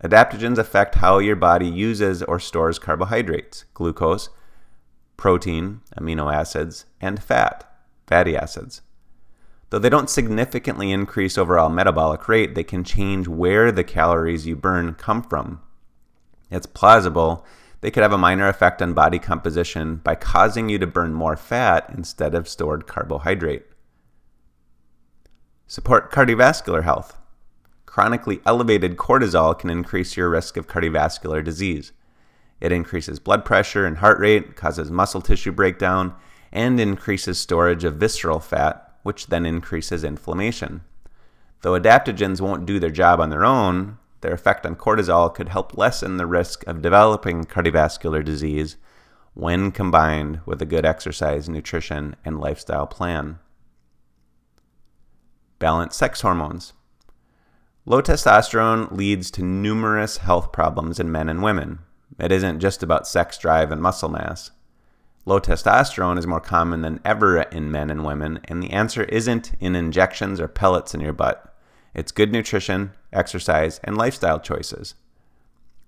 Adaptogens 0.02 0.58
affect 0.58 0.96
how 0.96 1.18
your 1.18 1.36
body 1.36 1.68
uses 1.68 2.22
or 2.24 2.40
stores 2.40 2.78
carbohydrates, 2.78 3.64
glucose, 3.74 4.30
protein, 5.16 5.80
amino 5.96 6.32
acids, 6.32 6.86
and 7.00 7.22
fat, 7.22 7.64
fatty 8.06 8.36
acids. 8.36 8.82
Though 9.70 9.78
they 9.78 9.88
don't 9.88 10.10
significantly 10.10 10.90
increase 10.90 11.38
overall 11.38 11.68
metabolic 11.68 12.28
rate, 12.28 12.54
they 12.54 12.64
can 12.64 12.84
change 12.84 13.28
where 13.28 13.70
the 13.70 13.84
calories 13.84 14.46
you 14.46 14.56
burn 14.56 14.94
come 14.94 15.22
from. 15.22 15.62
It's 16.50 16.66
plausible 16.66 17.46
they 17.82 17.90
could 17.90 18.04
have 18.04 18.12
a 18.12 18.18
minor 18.18 18.48
effect 18.48 18.80
on 18.80 18.94
body 18.94 19.18
composition 19.18 19.96
by 19.96 20.14
causing 20.14 20.68
you 20.68 20.78
to 20.78 20.86
burn 20.86 21.12
more 21.12 21.36
fat 21.36 21.90
instead 21.94 22.32
of 22.32 22.48
stored 22.48 22.86
carbohydrate. 22.86 23.64
Support 25.66 26.12
cardiovascular 26.12 26.84
health. 26.84 27.18
Chronically 27.92 28.40
elevated 28.46 28.96
cortisol 28.96 29.58
can 29.58 29.68
increase 29.68 30.16
your 30.16 30.30
risk 30.30 30.56
of 30.56 30.66
cardiovascular 30.66 31.44
disease. 31.44 31.92
It 32.58 32.72
increases 32.72 33.18
blood 33.18 33.44
pressure 33.44 33.84
and 33.84 33.98
heart 33.98 34.18
rate, 34.18 34.56
causes 34.56 34.90
muscle 34.90 35.20
tissue 35.20 35.52
breakdown, 35.52 36.14
and 36.50 36.80
increases 36.80 37.38
storage 37.38 37.84
of 37.84 37.96
visceral 37.96 38.40
fat, 38.40 38.94
which 39.02 39.26
then 39.26 39.44
increases 39.44 40.04
inflammation. 40.04 40.80
Though 41.60 41.78
adaptogens 41.78 42.40
won't 42.40 42.64
do 42.64 42.80
their 42.80 42.88
job 42.88 43.20
on 43.20 43.28
their 43.28 43.44
own, 43.44 43.98
their 44.22 44.32
effect 44.32 44.64
on 44.64 44.76
cortisol 44.76 45.34
could 45.34 45.50
help 45.50 45.76
lessen 45.76 46.16
the 46.16 46.24
risk 46.24 46.66
of 46.66 46.80
developing 46.80 47.44
cardiovascular 47.44 48.24
disease 48.24 48.76
when 49.34 49.70
combined 49.70 50.40
with 50.46 50.62
a 50.62 50.66
good 50.66 50.86
exercise, 50.86 51.46
nutrition, 51.46 52.16
and 52.24 52.40
lifestyle 52.40 52.86
plan. 52.86 53.38
Balance 55.58 55.94
sex 55.94 56.22
hormones. 56.22 56.72
Low 57.84 58.00
testosterone 58.00 58.92
leads 58.92 59.28
to 59.32 59.42
numerous 59.42 60.18
health 60.18 60.52
problems 60.52 61.00
in 61.00 61.10
men 61.10 61.28
and 61.28 61.42
women. 61.42 61.80
It 62.16 62.30
isn't 62.30 62.60
just 62.60 62.80
about 62.84 63.08
sex 63.08 63.36
drive 63.36 63.72
and 63.72 63.82
muscle 63.82 64.08
mass. 64.08 64.52
Low 65.24 65.40
testosterone 65.40 66.16
is 66.16 66.26
more 66.26 66.40
common 66.40 66.82
than 66.82 67.00
ever 67.04 67.42
in 67.42 67.72
men 67.72 67.90
and 67.90 68.04
women, 68.04 68.38
and 68.44 68.62
the 68.62 68.70
answer 68.70 69.02
isn't 69.04 69.54
in 69.58 69.74
injections 69.74 70.40
or 70.40 70.46
pellets 70.46 70.94
in 70.94 71.00
your 71.00 71.12
butt. 71.12 71.52
It's 71.92 72.12
good 72.12 72.30
nutrition, 72.30 72.92
exercise, 73.12 73.80
and 73.82 73.98
lifestyle 73.98 74.38
choices. 74.38 74.94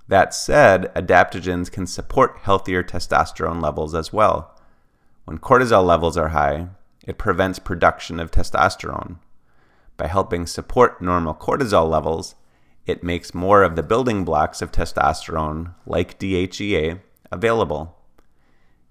That 0.09 0.35
said, 0.35 0.93
adaptogens 0.97 1.71
can 1.71 1.87
support 1.87 2.39
healthier 2.43 2.83
testosterone 2.83 3.63
levels 3.63 3.95
as 3.95 4.13
well. 4.13 4.53
When 5.27 5.39
cortisol 5.39 5.87
levels 5.87 6.17
are 6.17 6.29
high, 6.29 6.71
it 7.07 7.19
prevents 7.19 7.61
production 7.61 8.19
of 8.19 8.33
testosterone. 8.33 9.19
By 9.97 10.09
helping 10.09 10.47
support 10.47 11.01
normal 11.01 11.35
cortisol 11.35 11.89
levels, 11.89 12.35
it 12.87 13.03
makes 13.03 13.35
more 13.35 13.63
of 13.63 13.77
the 13.77 13.83
building 13.83 14.25
blocks 14.25 14.61
of 14.61 14.73
testosterone, 14.73 15.75
like 15.87 16.19
DHEA, 16.19 17.01
available. 17.31 17.97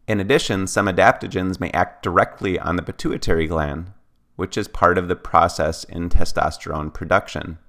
In 0.07 0.19
addition, 0.19 0.67
some 0.67 0.87
adaptogens 0.87 1.59
may 1.59 1.69
act 1.71 2.03
directly 2.03 2.59
on 2.59 2.75
the 2.75 2.81
pituitary 2.81 3.47
gland, 3.47 3.91
which 4.35 4.57
is 4.57 4.67
part 4.67 4.97
of 4.97 5.07
the 5.07 5.15
process 5.15 5.83
in 5.83 6.09
testosterone 6.09 6.93
production. 6.93 7.59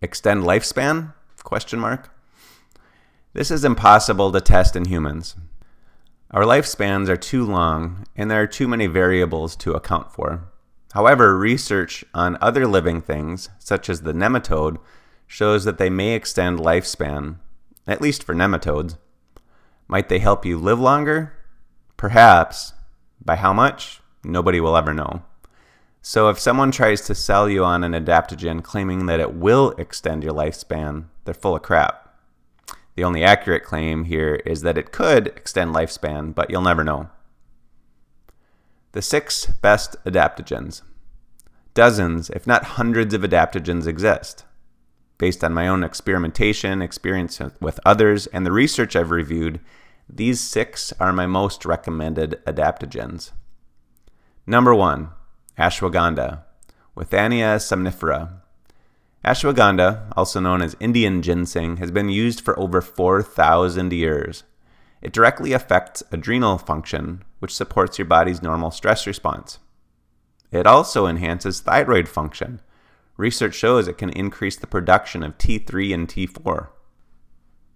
Extend 0.00 0.44
lifespan? 0.44 1.14
Question 1.42 1.80
mark. 1.80 2.14
This 3.32 3.50
is 3.50 3.64
impossible 3.64 4.30
to 4.32 4.40
test 4.40 4.76
in 4.76 4.84
humans. 4.84 5.36
Our 6.30 6.42
lifespans 6.42 7.08
are 7.08 7.16
too 7.16 7.44
long, 7.44 8.04
and 8.14 8.30
there 8.30 8.42
are 8.42 8.46
too 8.46 8.68
many 8.68 8.86
variables 8.86 9.56
to 9.56 9.72
account 9.72 10.12
for. 10.12 10.48
However, 10.98 11.38
research 11.38 12.04
on 12.12 12.36
other 12.40 12.66
living 12.66 13.00
things, 13.00 13.50
such 13.60 13.88
as 13.88 14.00
the 14.00 14.12
nematode, 14.12 14.78
shows 15.28 15.62
that 15.62 15.78
they 15.78 15.88
may 15.88 16.12
extend 16.14 16.58
lifespan, 16.58 17.36
at 17.86 18.00
least 18.00 18.24
for 18.24 18.34
nematodes. 18.34 18.98
Might 19.86 20.08
they 20.08 20.18
help 20.18 20.44
you 20.44 20.58
live 20.58 20.80
longer? 20.80 21.34
Perhaps. 21.96 22.72
By 23.24 23.36
how 23.36 23.52
much? 23.52 24.00
Nobody 24.24 24.58
will 24.58 24.76
ever 24.76 24.92
know. 24.92 25.22
So 26.02 26.30
if 26.30 26.40
someone 26.40 26.72
tries 26.72 27.02
to 27.02 27.14
sell 27.14 27.48
you 27.48 27.64
on 27.64 27.84
an 27.84 27.92
adaptogen 27.92 28.64
claiming 28.64 29.06
that 29.06 29.20
it 29.20 29.34
will 29.34 29.76
extend 29.78 30.24
your 30.24 30.34
lifespan, 30.34 31.04
they're 31.24 31.32
full 31.32 31.54
of 31.54 31.62
crap. 31.62 32.12
The 32.96 33.04
only 33.04 33.22
accurate 33.22 33.62
claim 33.62 34.02
here 34.02 34.42
is 34.44 34.62
that 34.62 34.76
it 34.76 34.90
could 34.90 35.28
extend 35.28 35.72
lifespan, 35.72 36.34
but 36.34 36.50
you'll 36.50 36.60
never 36.60 36.82
know. 36.82 37.08
The 38.90 39.02
six 39.02 39.46
best 39.46 39.94
adaptogens. 40.04 40.82
Dozens, 41.78 42.28
if 42.30 42.44
not 42.44 42.74
hundreds, 42.74 43.14
of 43.14 43.20
adaptogens 43.22 43.86
exist. 43.86 44.44
Based 45.16 45.44
on 45.44 45.54
my 45.54 45.68
own 45.68 45.84
experimentation, 45.84 46.82
experience 46.82 47.40
with 47.60 47.78
others, 47.86 48.26
and 48.26 48.44
the 48.44 48.50
research 48.50 48.96
I've 48.96 49.12
reviewed, 49.12 49.60
these 50.08 50.40
six 50.40 50.92
are 50.98 51.12
my 51.12 51.28
most 51.28 51.64
recommended 51.64 52.42
adaptogens. 52.48 53.30
Number 54.44 54.74
one, 54.74 55.10
ashwagandha, 55.56 56.42
Withania 56.96 57.60
somnifera. 57.60 58.40
Ashwagandha, 59.24 60.12
also 60.16 60.40
known 60.40 60.62
as 60.62 60.74
Indian 60.80 61.22
ginseng, 61.22 61.76
has 61.76 61.92
been 61.92 62.08
used 62.08 62.40
for 62.40 62.58
over 62.58 62.80
4,000 62.80 63.92
years. 63.92 64.42
It 65.00 65.12
directly 65.12 65.52
affects 65.52 66.02
adrenal 66.10 66.58
function, 66.58 67.22
which 67.38 67.54
supports 67.54 68.00
your 68.00 68.06
body's 68.06 68.42
normal 68.42 68.72
stress 68.72 69.06
response. 69.06 69.60
It 70.50 70.66
also 70.66 71.06
enhances 71.06 71.60
thyroid 71.60 72.08
function. 72.08 72.60
Research 73.16 73.54
shows 73.54 73.88
it 73.88 73.98
can 73.98 74.10
increase 74.10 74.56
the 74.56 74.66
production 74.66 75.22
of 75.22 75.36
T3 75.38 75.92
and 75.92 76.08
T4. 76.08 76.68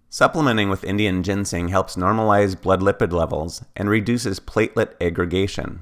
Supplementing 0.09 0.69
with 0.69 0.85
Indian 0.85 1.23
ginseng 1.23 1.69
helps 1.69 1.97
normalize 1.97 2.61
blood 2.61 2.81
lipid 2.81 3.12
levels 3.12 3.64
and 3.75 3.88
reduces 3.88 4.41
platelet 4.41 4.93
aggregation. 5.00 5.81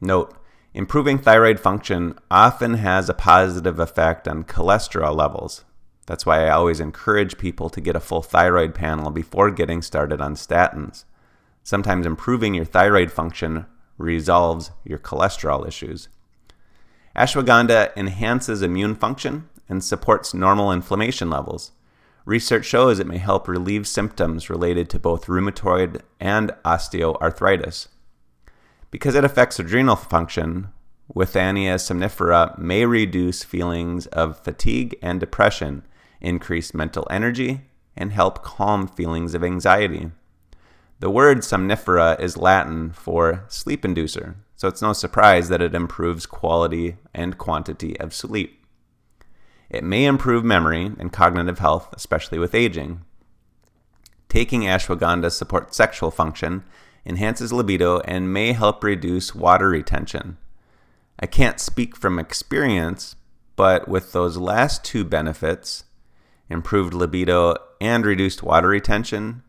Note, 0.00 0.36
improving 0.74 1.18
thyroid 1.18 1.58
function 1.58 2.18
often 2.30 2.74
has 2.74 3.08
a 3.08 3.14
positive 3.14 3.78
effect 3.78 4.28
on 4.28 4.44
cholesterol 4.44 5.16
levels. 5.16 5.64
That's 6.06 6.24
why 6.24 6.44
I 6.44 6.50
always 6.50 6.80
encourage 6.80 7.38
people 7.38 7.68
to 7.70 7.80
get 7.80 7.96
a 7.96 8.00
full 8.00 8.22
thyroid 8.22 8.74
panel 8.74 9.10
before 9.10 9.50
getting 9.50 9.82
started 9.82 10.20
on 10.20 10.34
statins. 10.34 11.04
Sometimes 11.62 12.06
improving 12.06 12.54
your 12.54 12.64
thyroid 12.64 13.10
function 13.10 13.66
resolves 13.98 14.70
your 14.84 14.98
cholesterol 14.98 15.66
issues. 15.66 16.08
Ashwagandha 17.16 17.96
enhances 17.96 18.62
immune 18.62 18.94
function 18.94 19.48
and 19.68 19.82
supports 19.82 20.34
normal 20.34 20.70
inflammation 20.70 21.30
levels. 21.30 21.72
Research 22.24 22.66
shows 22.66 22.98
it 22.98 23.06
may 23.06 23.18
help 23.18 23.48
relieve 23.48 23.86
symptoms 23.86 24.50
related 24.50 24.90
to 24.90 24.98
both 24.98 25.26
rheumatoid 25.26 26.00
and 26.20 26.50
osteoarthritis. 26.64 27.88
Because 28.90 29.14
it 29.14 29.24
affects 29.24 29.58
adrenal 29.58 29.96
function, 29.96 30.68
Withania 31.14 31.76
somnifera 31.76 32.58
may 32.58 32.84
reduce 32.84 33.44
feelings 33.44 34.06
of 34.08 34.40
fatigue 34.40 34.96
and 35.00 35.20
depression, 35.20 35.86
increase 36.20 36.74
mental 36.74 37.06
energy, 37.10 37.62
and 37.96 38.12
help 38.12 38.42
calm 38.42 38.88
feelings 38.88 39.34
of 39.34 39.44
anxiety. 39.44 40.10
The 40.98 41.10
word 41.10 41.38
somnifera 41.38 42.18
is 42.18 42.38
Latin 42.38 42.90
for 42.90 43.44
sleep 43.48 43.82
inducer, 43.82 44.36
so 44.54 44.66
it's 44.66 44.80
no 44.80 44.94
surprise 44.94 45.50
that 45.50 45.60
it 45.60 45.74
improves 45.74 46.24
quality 46.24 46.96
and 47.12 47.36
quantity 47.36 48.00
of 48.00 48.14
sleep. 48.14 48.64
It 49.68 49.84
may 49.84 50.06
improve 50.06 50.42
memory 50.42 50.86
and 50.98 51.12
cognitive 51.12 51.58
health, 51.58 51.90
especially 51.92 52.38
with 52.38 52.54
aging. 52.54 53.02
Taking 54.30 54.62
ashwagandha 54.62 55.30
supports 55.32 55.76
sexual 55.76 56.10
function, 56.10 56.64
enhances 57.04 57.52
libido, 57.52 58.00
and 58.00 58.32
may 58.32 58.52
help 58.52 58.82
reduce 58.82 59.34
water 59.34 59.68
retention. 59.68 60.38
I 61.20 61.26
can't 61.26 61.60
speak 61.60 61.94
from 61.94 62.18
experience, 62.18 63.16
but 63.54 63.86
with 63.86 64.12
those 64.12 64.38
last 64.38 64.82
two 64.82 65.04
benefits, 65.04 65.84
improved 66.48 66.94
libido 66.94 67.56
and 67.82 68.06
reduced 68.06 68.42
water 68.42 68.68
retention, 68.68 69.42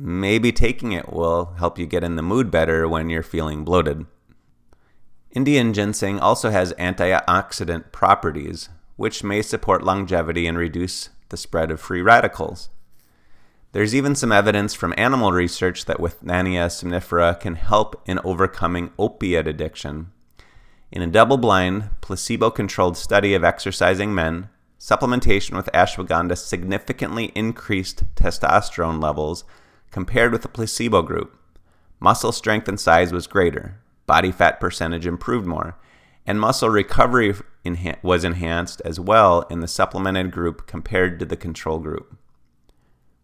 maybe 0.00 0.52
taking 0.52 0.92
it 0.92 1.12
will 1.12 1.54
help 1.58 1.76
you 1.76 1.84
get 1.84 2.04
in 2.04 2.14
the 2.14 2.22
mood 2.22 2.52
better 2.52 2.88
when 2.88 3.10
you're 3.10 3.22
feeling 3.22 3.64
bloated. 3.64 4.06
Indian 5.32 5.74
ginseng 5.74 6.20
also 6.20 6.50
has 6.50 6.72
antioxidant 6.74 7.90
properties, 7.90 8.68
which 8.94 9.24
may 9.24 9.42
support 9.42 9.82
longevity 9.82 10.46
and 10.46 10.56
reduce 10.56 11.10
the 11.30 11.36
spread 11.36 11.72
of 11.72 11.80
free 11.80 12.00
radicals. 12.00 12.70
There's 13.72 13.94
even 13.94 14.14
some 14.14 14.30
evidence 14.30 14.72
from 14.72 14.94
animal 14.96 15.32
research 15.32 15.84
that 15.86 15.98
Withania 15.98 16.68
somnifera 16.68 17.38
can 17.38 17.56
help 17.56 18.00
in 18.06 18.20
overcoming 18.24 18.92
opiate 18.98 19.48
addiction. 19.48 20.12
In 20.92 21.02
a 21.02 21.06
double 21.08 21.36
blind, 21.36 21.90
placebo 22.00 22.50
controlled 22.50 22.96
study 22.96 23.34
of 23.34 23.44
exercising 23.44 24.14
men, 24.14 24.48
supplementation 24.78 25.56
with 25.56 25.68
ashwagandha 25.74 26.38
significantly 26.38 27.32
increased 27.34 28.04
testosterone 28.14 29.02
levels 29.02 29.44
compared 29.90 30.32
with 30.32 30.42
the 30.42 30.48
placebo 30.48 31.02
group. 31.02 31.38
Muscle 32.00 32.32
strength 32.32 32.68
and 32.68 32.78
size 32.78 33.12
was 33.12 33.26
greater, 33.26 33.80
body 34.06 34.30
fat 34.30 34.60
percentage 34.60 35.06
improved 35.06 35.46
more, 35.46 35.76
and 36.26 36.40
muscle 36.40 36.68
recovery 36.68 37.34
enha- 37.64 38.02
was 38.02 38.24
enhanced 38.24 38.80
as 38.84 39.00
well 39.00 39.42
in 39.50 39.60
the 39.60 39.68
supplemented 39.68 40.30
group 40.30 40.66
compared 40.66 41.18
to 41.18 41.24
the 41.24 41.36
control 41.36 41.78
group. 41.78 42.16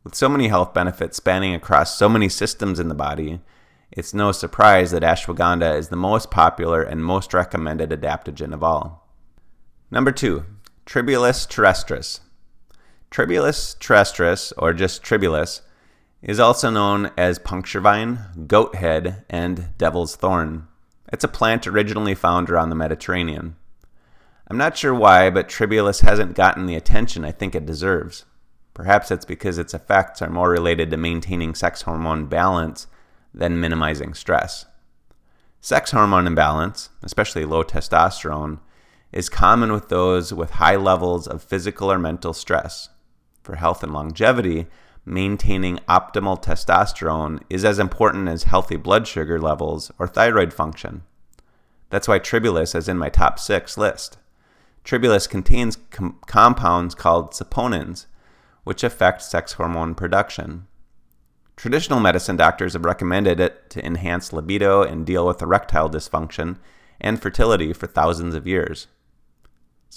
With 0.03 0.15
so 0.15 0.29
many 0.29 0.49
health 0.49 0.75
benefits 0.75 1.17
spanning 1.17 1.55
across 1.55 1.97
so 1.97 2.09
many 2.09 2.29
systems 2.29 2.79
in 2.79 2.89
the 2.89 2.95
body, 2.95 3.41
it's 3.91 4.13
no 4.13 4.33
surprise 4.33 4.91
that 4.91 5.03
ashwagandha 5.03 5.79
is 5.79 5.89
the 5.89 5.97
most 5.97 6.31
popular 6.31 6.83
and 6.83 7.05
most 7.05 7.33
recommended 7.33 7.91
adaptogen 7.91 8.53
of 8.53 8.63
all. 8.63 9.09
Number 9.91 10.11
two, 10.11 10.45
Tribulus 10.85 11.47
terrestris. 11.47 12.21
Tribulus 13.11 13.77
terrestris, 13.79 14.53
or 14.59 14.73
just 14.73 15.03
Tribulus, 15.03 15.61
is 16.25 16.41
also 16.41 16.71
known 16.71 17.11
as 17.19 17.39
puncture 17.39 17.81
vine, 17.81 18.19
goat 18.47 18.77
head, 18.77 19.25
and 19.29 19.69
devil's 19.77 20.17
thorn. 20.17 20.67
It's 21.13 21.23
a 21.23 21.29
plant 21.29 21.67
originally 21.67 22.15
found 22.15 22.49
around 22.49 22.71
the 22.71 22.75
Mediterranean. 22.75 23.57
I'm 24.49 24.57
not 24.57 24.77
sure 24.77 24.95
why, 24.95 25.29
but 25.31 25.49
Tribulus 25.49 26.01
hasn't 26.01 26.35
gotten 26.35 26.67
the 26.67 26.77
attention 26.77 27.25
I 27.25 27.31
think 27.31 27.55
it 27.55 27.67
deserves. 27.67 28.25
Perhaps 28.73 29.11
it's 29.11 29.27
because 29.27 29.59
its 29.59 29.75
effects 29.75 30.23
are 30.23 30.31
more 30.31 30.49
related 30.49 30.91
to 30.91 30.97
maintaining 30.97 31.55
sex 31.55 31.83
hormone 31.83 32.27
balance 32.27 32.87
than 33.33 33.61
minimizing 33.61 34.15
stress. 34.15 34.65
Sex 35.61 35.91
hormone 35.91 36.27
imbalance, 36.27 36.89
especially 37.03 37.45
low 37.45 37.63
testosterone, 37.63 38.61
is 39.13 39.29
common 39.29 39.73
with 39.73 39.91
those 39.91 40.33
with 40.33 40.53
high 40.53 40.77
levels 40.77 41.27
of 41.27 41.43
physical 41.43 41.93
or 41.93 41.99
mental 41.99 42.33
stress. 42.33 42.89
For 43.43 43.57
health 43.57 43.83
and 43.83 43.93
longevity, 43.93 44.67
maintaining 45.05 45.79
optimal 45.89 46.43
testosterone 46.43 47.41
is 47.51 47.65
as 47.65 47.79
important 47.79 48.29
as 48.29 48.45
healthy 48.45 48.77
blood 48.77 49.07
sugar 49.07 49.41
levels 49.41 49.93
or 49.99 50.07
thyroid 50.07 50.53
function. 50.53 51.03
That's 51.91 52.09
why 52.09 52.19
Tribulus 52.19 52.75
is 52.75 52.89
in 52.89 52.99
my 52.99 53.09
top 53.09 53.39
six 53.39 53.77
list. 53.77 54.19
Tribulus 54.85 55.27
contains 55.27 55.79
com- 55.91 56.19
compounds 56.27 56.95
called 56.95 57.33
saponins, 57.33 58.07
which 58.65 58.83
affect 58.83 59.23
sex 59.23 59.55
hormone 59.55 59.95
production. 59.95 60.67
Traditional 61.57 62.01
medicine 62.01 62.37
doctors 62.37 62.73
have 62.73 62.85
recommended 62.85 63.39
it 63.39 63.71
to 63.71 63.85
enhance 63.85 64.33
libido 64.33 64.83
and 64.83 65.07
deal 65.07 65.27
with 65.27 65.41
erectile 65.41 65.89
dysfunction 65.89 66.59
and 67.01 67.21
fertility 67.21 67.73
for 67.73 67.87
thousands 67.87 68.35
of 68.35 68.47
years. 68.47 68.89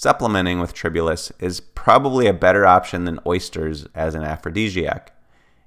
Supplementing 0.00 0.60
with 0.60 0.74
tribulus 0.74 1.32
is 1.40 1.58
probably 1.58 2.28
a 2.28 2.32
better 2.32 2.64
option 2.64 3.04
than 3.04 3.18
oysters 3.26 3.88
as 3.96 4.14
an 4.14 4.22
aphrodisiac. 4.22 5.12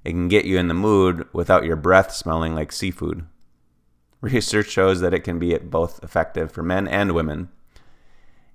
It 0.04 0.12
can 0.12 0.28
get 0.28 0.46
you 0.46 0.56
in 0.56 0.68
the 0.68 0.74
mood 0.74 1.28
without 1.34 1.66
your 1.66 1.76
breath 1.76 2.14
smelling 2.14 2.54
like 2.54 2.72
seafood. 2.72 3.26
Research 4.22 4.70
shows 4.70 5.02
that 5.02 5.12
it 5.12 5.22
can 5.22 5.38
be 5.38 5.54
both 5.58 6.02
effective 6.02 6.50
for 6.50 6.62
men 6.62 6.88
and 6.88 7.12
women. 7.12 7.50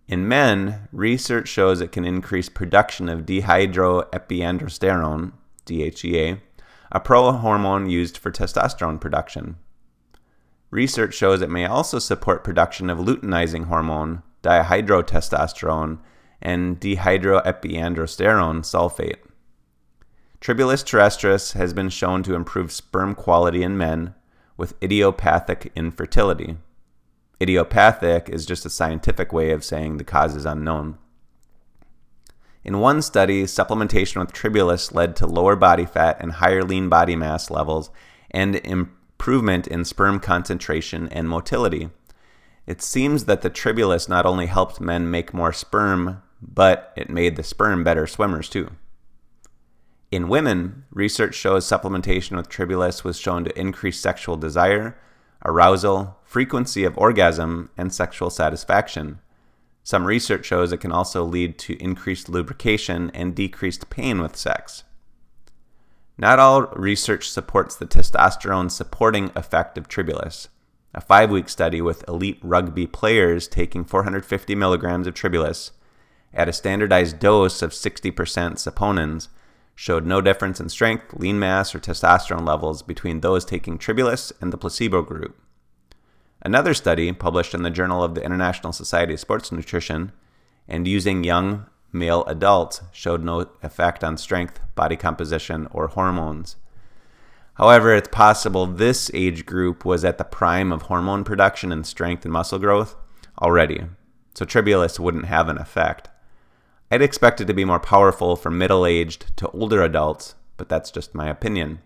In 0.08 0.28
men, 0.28 0.88
research 0.92 1.48
shows 1.48 1.80
it 1.80 1.92
can 1.92 2.06
increase 2.06 2.50
production 2.50 3.08
of 3.08 3.28
dehydroepiandrosterone, 3.28 5.34
DHEA, 5.68 6.40
a 6.92 7.00
prohormone 7.00 7.88
used 7.88 8.18
for 8.18 8.32
testosterone 8.32 9.00
production. 9.00 9.58
Research 10.72 11.14
shows 11.14 11.44
it 11.44 11.52
may 11.52 11.68
also 11.68 12.00
support 12.00 12.44
production 12.44 12.90
of 12.90 12.98
luteinizing 12.98 13.66
hormone, 13.66 14.24
dihydrotestosterone, 14.48 16.00
and 16.42 16.80
dehydroepiandrosterone 16.80 18.64
sulfate. 18.64 19.18
Tribulus 20.40 20.84
terrestris 20.84 21.54
has 21.54 21.74
been 21.74 21.90
shown 21.90 22.24
to 22.24 22.36
improve 22.36 22.72
sperm 22.72 23.14
quality 23.16 23.64
in 23.64 23.78
men 23.78 24.14
with 24.56 24.82
idiopathic 24.82 25.72
infertility. 25.76 26.58
Idiopathic 27.42 28.30
is 28.30 28.46
just 28.46 28.66
a 28.66 28.70
scientific 28.70 29.34
way 29.34 29.52
of 29.52 29.64
saying 29.64 29.98
the 29.98 30.04
cause 30.04 30.36
is 30.36 30.46
unknown. 30.46 30.98
In 32.64 32.80
one 32.80 33.02
study, 33.02 33.44
supplementation 33.44 34.20
with 34.20 34.34
tribulus 34.34 34.92
led 34.94 35.16
to 35.18 35.28
lower 35.28 35.56
body 35.56 35.86
fat 35.86 36.18
and 36.20 36.34
higher 36.34 36.64
lean 36.64 36.90
body 36.90 37.16
mass 37.16 37.50
levels 37.50 37.90
and 38.32 38.56
improvement 38.58 39.68
in 39.68 39.86
sperm 39.86 40.20
concentration 40.20 41.08
and 41.10 41.30
motility. 41.30 41.90
It 42.68 42.82
seems 42.82 43.26
that 43.26 43.42
the 43.42 43.50
tribulus 43.50 44.10
not 44.10 44.26
only 44.26 44.48
helped 44.48 44.82
men 44.82 45.10
make 45.10 45.34
more 45.34 45.54
sperm, 45.54 46.22
but 46.42 46.92
it 46.98 47.10
made 47.10 47.38
the 47.38 47.44
sperm 47.44 47.84
better 47.84 48.06
swimmers 48.06 48.50
too. 48.50 48.72
In 50.12 50.28
women, 50.28 50.84
research 50.92 51.34
shows 51.34 51.66
supplementation 51.66 52.36
with 52.36 52.50
tribulus 52.50 53.06
was 53.06 53.20
shown 53.20 53.46
to 53.46 53.60
increase 53.60 54.00
sexual 54.00 54.36
desire, 54.36 54.98
arousal, 55.46 56.18
frequency 56.24 56.84
of 56.84 56.98
orgasm, 56.98 57.70
and 57.78 57.94
sexual 57.94 58.30
satisfaction. 58.30 59.20
Some 59.84 60.06
research 60.06 60.46
shows 60.46 60.74
it 60.74 60.82
can 60.82 60.92
also 60.92 61.24
lead 61.24 61.58
to 61.60 61.82
increased 61.82 62.28
lubrication 62.28 63.10
and 63.14 63.34
decreased 63.34 63.90
pain 63.90 64.22
with 64.22 64.36
sex. 64.36 64.84
Not 66.18 66.40
all 66.40 66.64
research 66.76 67.30
supports 67.30 67.76
the 67.76 67.86
testosterone 67.86 68.72
supporting 68.72 69.32
effect 69.36 69.78
of 69.78 69.88
tribulus 69.88 70.50
a 70.94 71.02
five 71.02 71.30
week 71.30 71.50
study 71.50 71.82
with 71.82 72.08
elite 72.08 72.40
rugby 72.42 72.88
players 72.88 73.48
taking 73.48 73.84
450 73.84 74.56
milligrams 74.56 75.08
of 75.08 75.14
tribulus 75.14 75.72
at 76.34 76.50
a 76.50 76.54
standardized 76.54 77.20
dose 77.20 77.62
of 77.62 77.72
60% 77.72 78.14
saponins 78.14 79.28
showed 79.76 80.06
no 80.06 80.22
difference 80.22 80.60
in 80.60 80.70
strength, 80.70 81.14
lean 81.14 81.38
mass, 81.38 81.76
or 81.76 81.80
testosterone 81.80 82.48
levels 82.48 82.82
between 82.82 83.22
those 83.22 83.46
taking 83.46 83.78
tribulus 83.78 84.34
and 84.42 84.52
the 84.52 84.58
placebo 84.58 85.04
group. 85.04 85.40
Another 86.42 86.74
study, 86.74 87.12
published 87.12 87.54
in 87.54 87.62
the 87.62 87.70
Journal 87.70 88.04
of 88.04 88.16
the 88.16 88.24
International 88.24 88.74
Society 88.74 89.14
of 89.14 89.20
Sports 89.20 89.52
Nutrition, 89.52 90.12
and 90.68 90.88
using 90.88 91.24
young 91.24 91.68
male 91.92 92.24
adults, 92.26 92.82
showed 92.92 93.24
no 93.24 93.50
effect 93.62 94.04
on 94.04 94.18
strength, 94.18 94.60
body 94.74 94.96
composition, 94.96 95.68
or 95.72 95.90
hormones. 95.90 96.56
However, 97.58 97.96
it's 97.96 98.10
possible 98.10 98.68
this 98.68 99.10
age 99.16 99.46
group 99.46 99.84
was 99.84 100.06
at 100.06 100.20
the 100.20 100.24
prime 100.24 100.72
of 100.72 100.84
hormone 100.84 101.24
production 101.24 101.72
and 101.72 101.86
strength 101.86 102.24
and 102.24 102.32
muscle 102.32 102.60
growth 102.60 102.96
already, 103.42 103.82
so 104.36 104.46
Tribulus 104.46 105.00
wouldn't 105.00 105.26
have 105.26 105.50
an 105.50 105.58
effect. 105.58 106.10
I'd 106.92 107.02
expect 107.02 107.42
it 107.42 107.46
to 107.46 107.56
be 107.56 107.66
more 107.66 107.80
powerful 107.80 108.36
for 108.36 108.52
middle 108.52 108.86
aged 108.86 109.36
to 109.38 109.50
older 109.50 109.82
adults, 109.82 110.36
but 110.56 110.70
that's 110.70 110.92
just 110.92 111.16
my 111.16 111.28
opinion. 111.28 111.80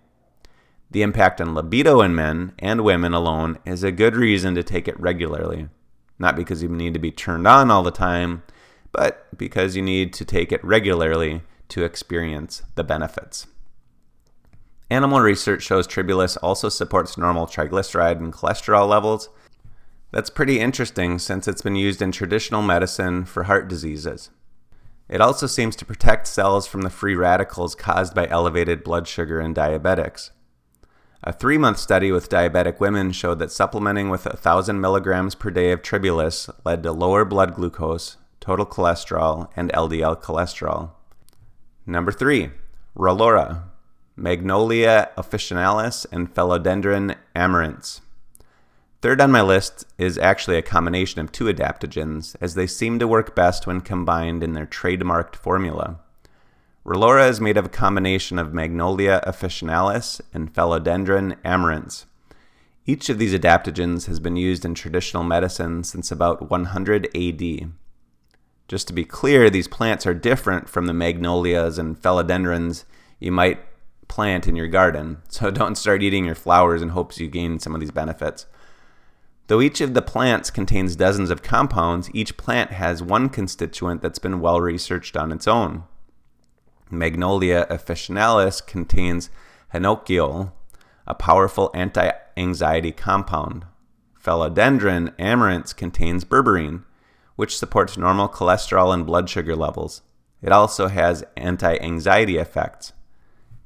The 0.91 1.03
impact 1.03 1.39
on 1.39 1.55
libido 1.55 2.01
in 2.01 2.13
men 2.13 2.51
and 2.59 2.83
women 2.83 3.13
alone 3.13 3.57
is 3.65 3.81
a 3.81 3.93
good 3.93 4.17
reason 4.17 4.55
to 4.55 4.63
take 4.63 4.89
it 4.89 4.99
regularly. 4.99 5.69
not 6.21 6.35
because 6.35 6.61
you 6.61 6.69
need 6.69 6.93
to 6.93 6.99
be 6.99 7.11
turned 7.11 7.47
on 7.47 7.71
all 7.71 7.83
the 7.83 7.91
time, 7.91 8.43
but 8.91 9.27
because 9.35 9.75
you 9.75 9.81
need 9.81 10.13
to 10.13 10.23
take 10.23 10.51
it 10.51 10.63
regularly 10.63 11.41
to 11.67 11.83
experience 11.83 12.61
the 12.75 12.83
benefits. 12.83 13.47
Animal 14.91 15.21
research 15.21 15.63
shows 15.63 15.87
tribulus 15.87 16.35
also 16.35 16.67
supports 16.67 17.17
normal 17.17 17.47
triglyceride 17.47 18.17
and 18.17 18.33
cholesterol 18.33 18.89
levels. 18.89 19.29
That's 20.11 20.29
pretty 20.29 20.59
interesting 20.59 21.17
since 21.17 21.47
it's 21.47 21.61
been 21.61 21.77
used 21.77 22.01
in 22.01 22.11
traditional 22.11 22.61
medicine 22.61 23.23
for 23.23 23.43
heart 23.43 23.69
diseases. 23.69 24.31
It 25.07 25.21
also 25.21 25.47
seems 25.47 25.77
to 25.77 25.85
protect 25.85 26.27
cells 26.27 26.67
from 26.67 26.81
the 26.81 26.89
free 26.89 27.15
radicals 27.15 27.73
caused 27.73 28.13
by 28.13 28.27
elevated 28.27 28.83
blood 28.83 29.07
sugar 29.07 29.39
in 29.39 29.53
diabetics. 29.53 30.31
A 31.23 31.31
three 31.31 31.57
month 31.57 31.77
study 31.77 32.11
with 32.11 32.29
diabetic 32.29 32.81
women 32.81 33.13
showed 33.13 33.39
that 33.39 33.53
supplementing 33.53 34.09
with 34.09 34.25
1,000 34.25 34.81
milligrams 34.81 35.35
per 35.35 35.51
day 35.51 35.71
of 35.71 35.81
tribulus 35.81 36.49
led 36.65 36.83
to 36.83 36.91
lower 36.91 37.23
blood 37.23 37.55
glucose, 37.55 38.17
total 38.41 38.65
cholesterol, 38.65 39.49
and 39.55 39.71
LDL 39.71 40.21
cholesterol. 40.21 40.91
Number 41.85 42.11
three, 42.11 42.49
Relora, 42.93 43.70
Magnolia 44.21 45.09
officinalis, 45.17 46.05
and 46.11 46.33
Phellodendron 46.33 47.15
amurense. 47.35 48.01
Third 49.01 49.19
on 49.19 49.31
my 49.31 49.41
list 49.41 49.85
is 49.97 50.19
actually 50.19 50.57
a 50.57 50.61
combination 50.61 51.19
of 51.21 51.31
two 51.31 51.45
adaptogens, 51.45 52.35
as 52.39 52.53
they 52.53 52.67
seem 52.67 52.99
to 52.99 53.07
work 53.07 53.35
best 53.35 53.65
when 53.65 53.81
combined 53.81 54.43
in 54.43 54.53
their 54.53 54.67
trademarked 54.67 55.35
formula. 55.35 55.99
Relora 56.85 57.27
is 57.27 57.41
made 57.41 57.57
of 57.57 57.65
a 57.65 57.69
combination 57.69 58.37
of 58.37 58.53
Magnolia 58.53 59.23
officinalis 59.25 60.21
and 60.33 60.53
Phellodendron 60.53 61.35
amurense. 61.43 62.05
Each 62.85 63.09
of 63.09 63.17
these 63.17 63.33
adaptogens 63.33 64.05
has 64.05 64.19
been 64.19 64.35
used 64.35 64.65
in 64.65 64.75
traditional 64.75 65.23
medicine 65.23 65.83
since 65.83 66.11
about 66.11 66.49
100 66.49 67.07
AD. 67.15 67.71
Just 68.67 68.87
to 68.87 68.93
be 68.93 69.03
clear, 69.03 69.49
these 69.49 69.67
plants 69.67 70.05
are 70.05 70.13
different 70.13 70.69
from 70.69 70.85
the 70.85 70.93
magnolias 70.93 71.77
and 71.77 71.99
philodendrons 71.99 72.83
you 73.19 73.31
might 73.31 73.59
plant 74.11 74.45
in 74.45 74.57
your 74.57 74.67
garden, 74.67 75.17
so 75.29 75.49
don't 75.51 75.77
start 75.77 76.03
eating 76.03 76.25
your 76.25 76.35
flowers 76.35 76.81
in 76.81 76.89
hopes 76.89 77.19
you 77.19 77.27
gain 77.27 77.57
some 77.57 77.73
of 77.73 77.79
these 77.79 77.91
benefits. 77.91 78.45
Though 79.47 79.61
each 79.61 79.81
of 79.81 79.93
the 79.93 80.01
plants 80.01 80.51
contains 80.51 80.95
dozens 80.95 81.29
of 81.29 81.41
compounds, 81.41 82.09
each 82.13 82.37
plant 82.37 82.71
has 82.71 83.01
one 83.01 83.29
constituent 83.29 84.01
that's 84.01 84.19
been 84.19 84.39
well 84.39 84.61
researched 84.61 85.17
on 85.17 85.31
its 85.31 85.47
own. 85.47 85.85
Magnolia 86.89 87.65
officinalis 87.69 88.65
contains 88.65 89.29
honokiol, 89.73 90.51
a 91.07 91.15
powerful 91.15 91.71
anti 91.73 92.11
anxiety 92.37 92.91
compound. 92.91 93.65
Phellodendron 94.21 95.15
amurense 95.17 95.75
contains 95.75 96.25
berberine, 96.25 96.83
which 97.37 97.57
supports 97.57 97.97
normal 97.97 98.29
cholesterol 98.29 98.93
and 98.93 99.05
blood 99.05 99.29
sugar 99.29 99.55
levels. 99.55 100.01
It 100.41 100.51
also 100.51 100.87
has 100.89 101.23
anti 101.37 101.77
anxiety 101.77 102.37
effects. 102.37 102.93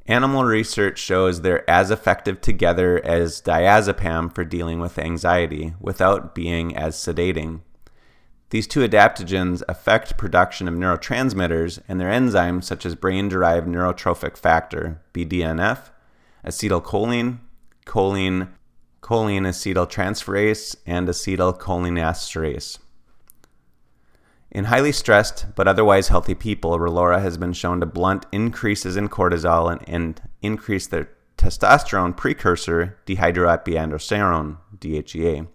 Animal 0.07 0.43
research 0.43 0.99
shows 0.99 1.41
they're 1.41 1.67
as 1.67 1.89
effective 1.89 2.39
together 2.39 3.03
as 3.03 3.41
diazepam 3.41 4.33
for 4.33 4.45
dealing 4.45 4.79
with 4.79 4.99
anxiety 4.99 5.73
without 5.79 6.35
being 6.35 6.75
as 6.77 6.95
sedating. 6.95 7.61
These 8.51 8.67
two 8.67 8.87
adaptogens 8.87 9.63
affect 9.67 10.17
production 10.17 10.67
of 10.67 10.75
neurotransmitters 10.75 11.79
and 11.87 11.99
their 11.99 12.11
enzymes 12.11 12.65
such 12.65 12.85
as 12.85 12.93
brain-derived 12.93 13.67
neurotrophic 13.67 14.37
factor, 14.37 15.01
BDNF, 15.11 15.89
acetylcholine, 16.45 17.39
choline, 17.87 18.49
choline 19.01 19.47
acetyltransferase, 19.47 20.75
and 20.85 21.07
acetylcholinesterase. 21.07 22.77
In 24.55 24.63
highly 24.63 24.93
stressed 24.93 25.47
but 25.53 25.67
otherwise 25.67 26.07
healthy 26.07 26.33
people, 26.33 26.79
Relora 26.79 27.21
has 27.21 27.37
been 27.37 27.51
shown 27.51 27.81
to 27.81 27.85
blunt 27.85 28.25
increases 28.31 28.95
in 28.95 29.09
cortisol 29.09 29.69
and, 29.69 29.83
and 29.85 30.21
increase 30.41 30.87
the 30.87 31.09
testosterone 31.37 32.15
precursor 32.15 32.97
dehydroepiandrosterone, 33.05 34.55
DHEA. 34.79 35.49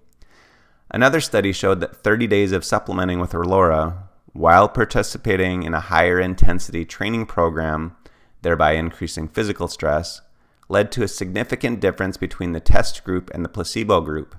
Another 0.91 1.21
study 1.23 1.51
showed 1.51 1.81
that 1.81 1.97
30 1.97 2.27
days 2.27 2.53
of 2.53 2.63
supplementing 2.63 3.21
with 3.21 3.33
Relora 3.33 4.03
while 4.35 4.69
participating 4.69 5.63
in 5.63 5.73
a 5.73 5.81
higher 5.81 6.21
intensity 6.21 6.85
training 6.85 7.25
program, 7.25 7.97
thereby 8.43 8.73
increasing 8.73 9.29
physical 9.29 9.67
stress, 9.67 10.21
led 10.69 10.93
to 10.93 11.03
a 11.03 11.09
significant 11.09 11.81
difference 11.81 12.19
between 12.19 12.53
the 12.53 12.61
test 12.61 13.03
group 13.03 13.31
and 13.33 13.47
the 13.47 13.49
placebo 13.49 14.03
group. 14.03 14.37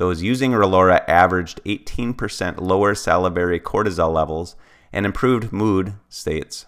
Those 0.00 0.22
using 0.22 0.52
Relora 0.52 1.06
averaged 1.06 1.62
18% 1.64 2.58
lower 2.58 2.94
salivary 2.94 3.60
cortisol 3.60 4.10
levels 4.10 4.56
and 4.94 5.04
improved 5.04 5.52
mood 5.52 5.92
states. 6.08 6.64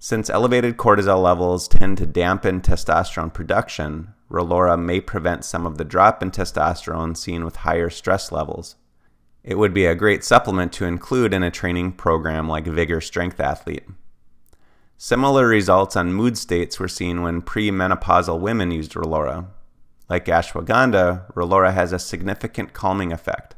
Since 0.00 0.28
elevated 0.28 0.76
cortisol 0.76 1.22
levels 1.22 1.68
tend 1.68 1.98
to 1.98 2.04
dampen 2.04 2.62
testosterone 2.62 3.32
production, 3.32 4.12
Relora 4.28 4.76
may 4.76 5.00
prevent 5.00 5.44
some 5.44 5.66
of 5.66 5.78
the 5.78 5.84
drop 5.84 6.20
in 6.20 6.32
testosterone 6.32 7.16
seen 7.16 7.44
with 7.44 7.58
higher 7.58 7.90
stress 7.90 8.32
levels. 8.32 8.74
It 9.44 9.56
would 9.56 9.72
be 9.72 9.86
a 9.86 9.94
great 9.94 10.24
supplement 10.24 10.72
to 10.72 10.84
include 10.84 11.32
in 11.32 11.44
a 11.44 11.50
training 11.52 11.92
program 11.92 12.48
like 12.48 12.66
Vigor 12.66 13.00
Strength 13.00 13.38
Athlete. 13.38 13.86
Similar 14.98 15.46
results 15.46 15.94
on 15.94 16.12
mood 16.12 16.36
states 16.36 16.80
were 16.80 16.88
seen 16.88 17.22
when 17.22 17.40
premenopausal 17.40 18.40
women 18.40 18.72
used 18.72 18.94
Relora. 18.94 19.46
Like 20.08 20.26
ashwagandha, 20.26 21.32
Relora 21.34 21.72
has 21.74 21.92
a 21.92 21.98
significant 21.98 22.72
calming 22.72 23.12
effect. 23.12 23.56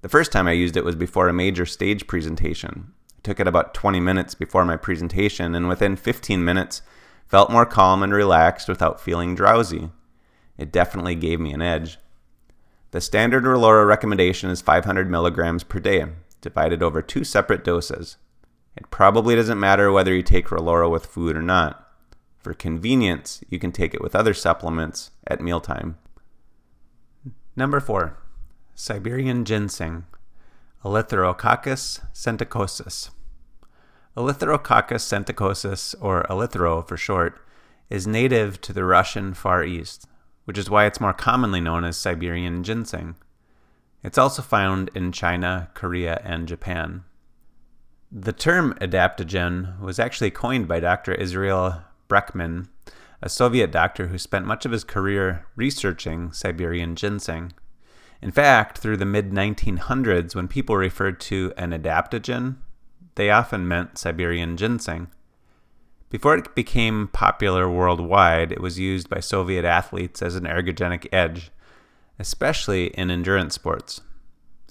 The 0.00 0.08
first 0.08 0.32
time 0.32 0.48
I 0.48 0.52
used 0.52 0.76
it 0.76 0.84
was 0.84 0.96
before 0.96 1.28
a 1.28 1.32
major 1.32 1.66
stage 1.66 2.06
presentation. 2.06 2.92
I 3.10 3.20
took 3.22 3.38
it 3.38 3.46
about 3.46 3.74
20 3.74 4.00
minutes 4.00 4.34
before 4.34 4.64
my 4.64 4.76
presentation, 4.76 5.54
and 5.54 5.68
within 5.68 5.96
15 5.96 6.44
minutes, 6.44 6.82
felt 7.26 7.50
more 7.50 7.66
calm 7.66 8.02
and 8.02 8.12
relaxed 8.12 8.68
without 8.68 9.00
feeling 9.00 9.34
drowsy. 9.34 9.90
It 10.58 10.72
definitely 10.72 11.14
gave 11.14 11.40
me 11.40 11.52
an 11.52 11.62
edge. 11.62 11.98
The 12.90 13.00
standard 13.00 13.44
Relora 13.44 13.86
recommendation 13.86 14.50
is 14.50 14.60
500 14.60 15.10
milligrams 15.10 15.64
per 15.64 15.78
day, 15.78 16.04
divided 16.40 16.82
over 16.82 17.00
two 17.00 17.24
separate 17.24 17.64
doses. 17.64 18.16
It 18.76 18.90
probably 18.90 19.34
doesn't 19.34 19.60
matter 19.60 19.92
whether 19.92 20.14
you 20.14 20.22
take 20.22 20.48
Relora 20.48 20.90
with 20.90 21.06
food 21.06 21.36
or 21.36 21.42
not. 21.42 21.88
For 22.42 22.54
convenience, 22.54 23.42
you 23.48 23.58
can 23.58 23.72
take 23.72 23.94
it 23.94 24.02
with 24.02 24.16
other 24.16 24.34
supplements 24.34 25.10
at 25.26 25.40
mealtime. 25.40 25.98
Number 27.54 27.80
4. 27.80 28.18
Siberian 28.74 29.44
ginseng, 29.44 30.06
Eleutherococcus 30.84 32.00
senticosus. 32.12 33.10
Eleutherococcus 34.16 35.02
senticosus, 35.02 35.94
or 36.00 36.24
eleuthero 36.24 36.86
for 36.86 36.96
short, 36.96 37.40
is 37.88 38.06
native 38.06 38.60
to 38.62 38.72
the 38.72 38.84
Russian 38.84 39.34
Far 39.34 39.64
East 39.64 40.06
which 40.44 40.58
is 40.58 40.70
why 40.70 40.86
it's 40.86 41.00
more 41.00 41.12
commonly 41.12 41.60
known 41.60 41.84
as 41.84 41.96
Siberian 41.96 42.64
ginseng. 42.64 43.14
It's 44.02 44.18
also 44.18 44.42
found 44.42 44.90
in 44.94 45.12
China, 45.12 45.70
Korea, 45.74 46.20
and 46.24 46.48
Japan. 46.48 47.04
The 48.10 48.32
term 48.32 48.74
adaptogen 48.80 49.80
was 49.80 49.98
actually 49.98 50.32
coined 50.32 50.68
by 50.68 50.80
Dr. 50.80 51.14
Israel 51.14 51.82
Brekhman, 52.12 52.68
a 53.22 53.30
Soviet 53.30 53.72
doctor 53.72 54.08
who 54.08 54.18
spent 54.18 54.44
much 54.44 54.66
of 54.66 54.72
his 54.72 54.84
career 54.84 55.46
researching 55.56 56.30
Siberian 56.30 56.94
ginseng. 56.94 57.54
In 58.20 58.30
fact, 58.30 58.76
through 58.76 58.98
the 58.98 59.06
mid 59.06 59.30
1900s, 59.30 60.34
when 60.34 60.46
people 60.46 60.76
referred 60.76 61.20
to 61.20 61.54
an 61.56 61.70
adaptogen, 61.70 62.56
they 63.14 63.30
often 63.30 63.66
meant 63.66 63.96
Siberian 63.96 64.58
ginseng. 64.58 65.08
Before 66.10 66.36
it 66.36 66.54
became 66.54 67.08
popular 67.08 67.66
worldwide, 67.66 68.52
it 68.52 68.60
was 68.60 68.78
used 68.78 69.08
by 69.08 69.20
Soviet 69.20 69.64
athletes 69.64 70.20
as 70.20 70.36
an 70.36 70.44
ergogenic 70.44 71.08
edge, 71.12 71.50
especially 72.18 72.88
in 72.88 73.10
endurance 73.10 73.54
sports. 73.54 74.02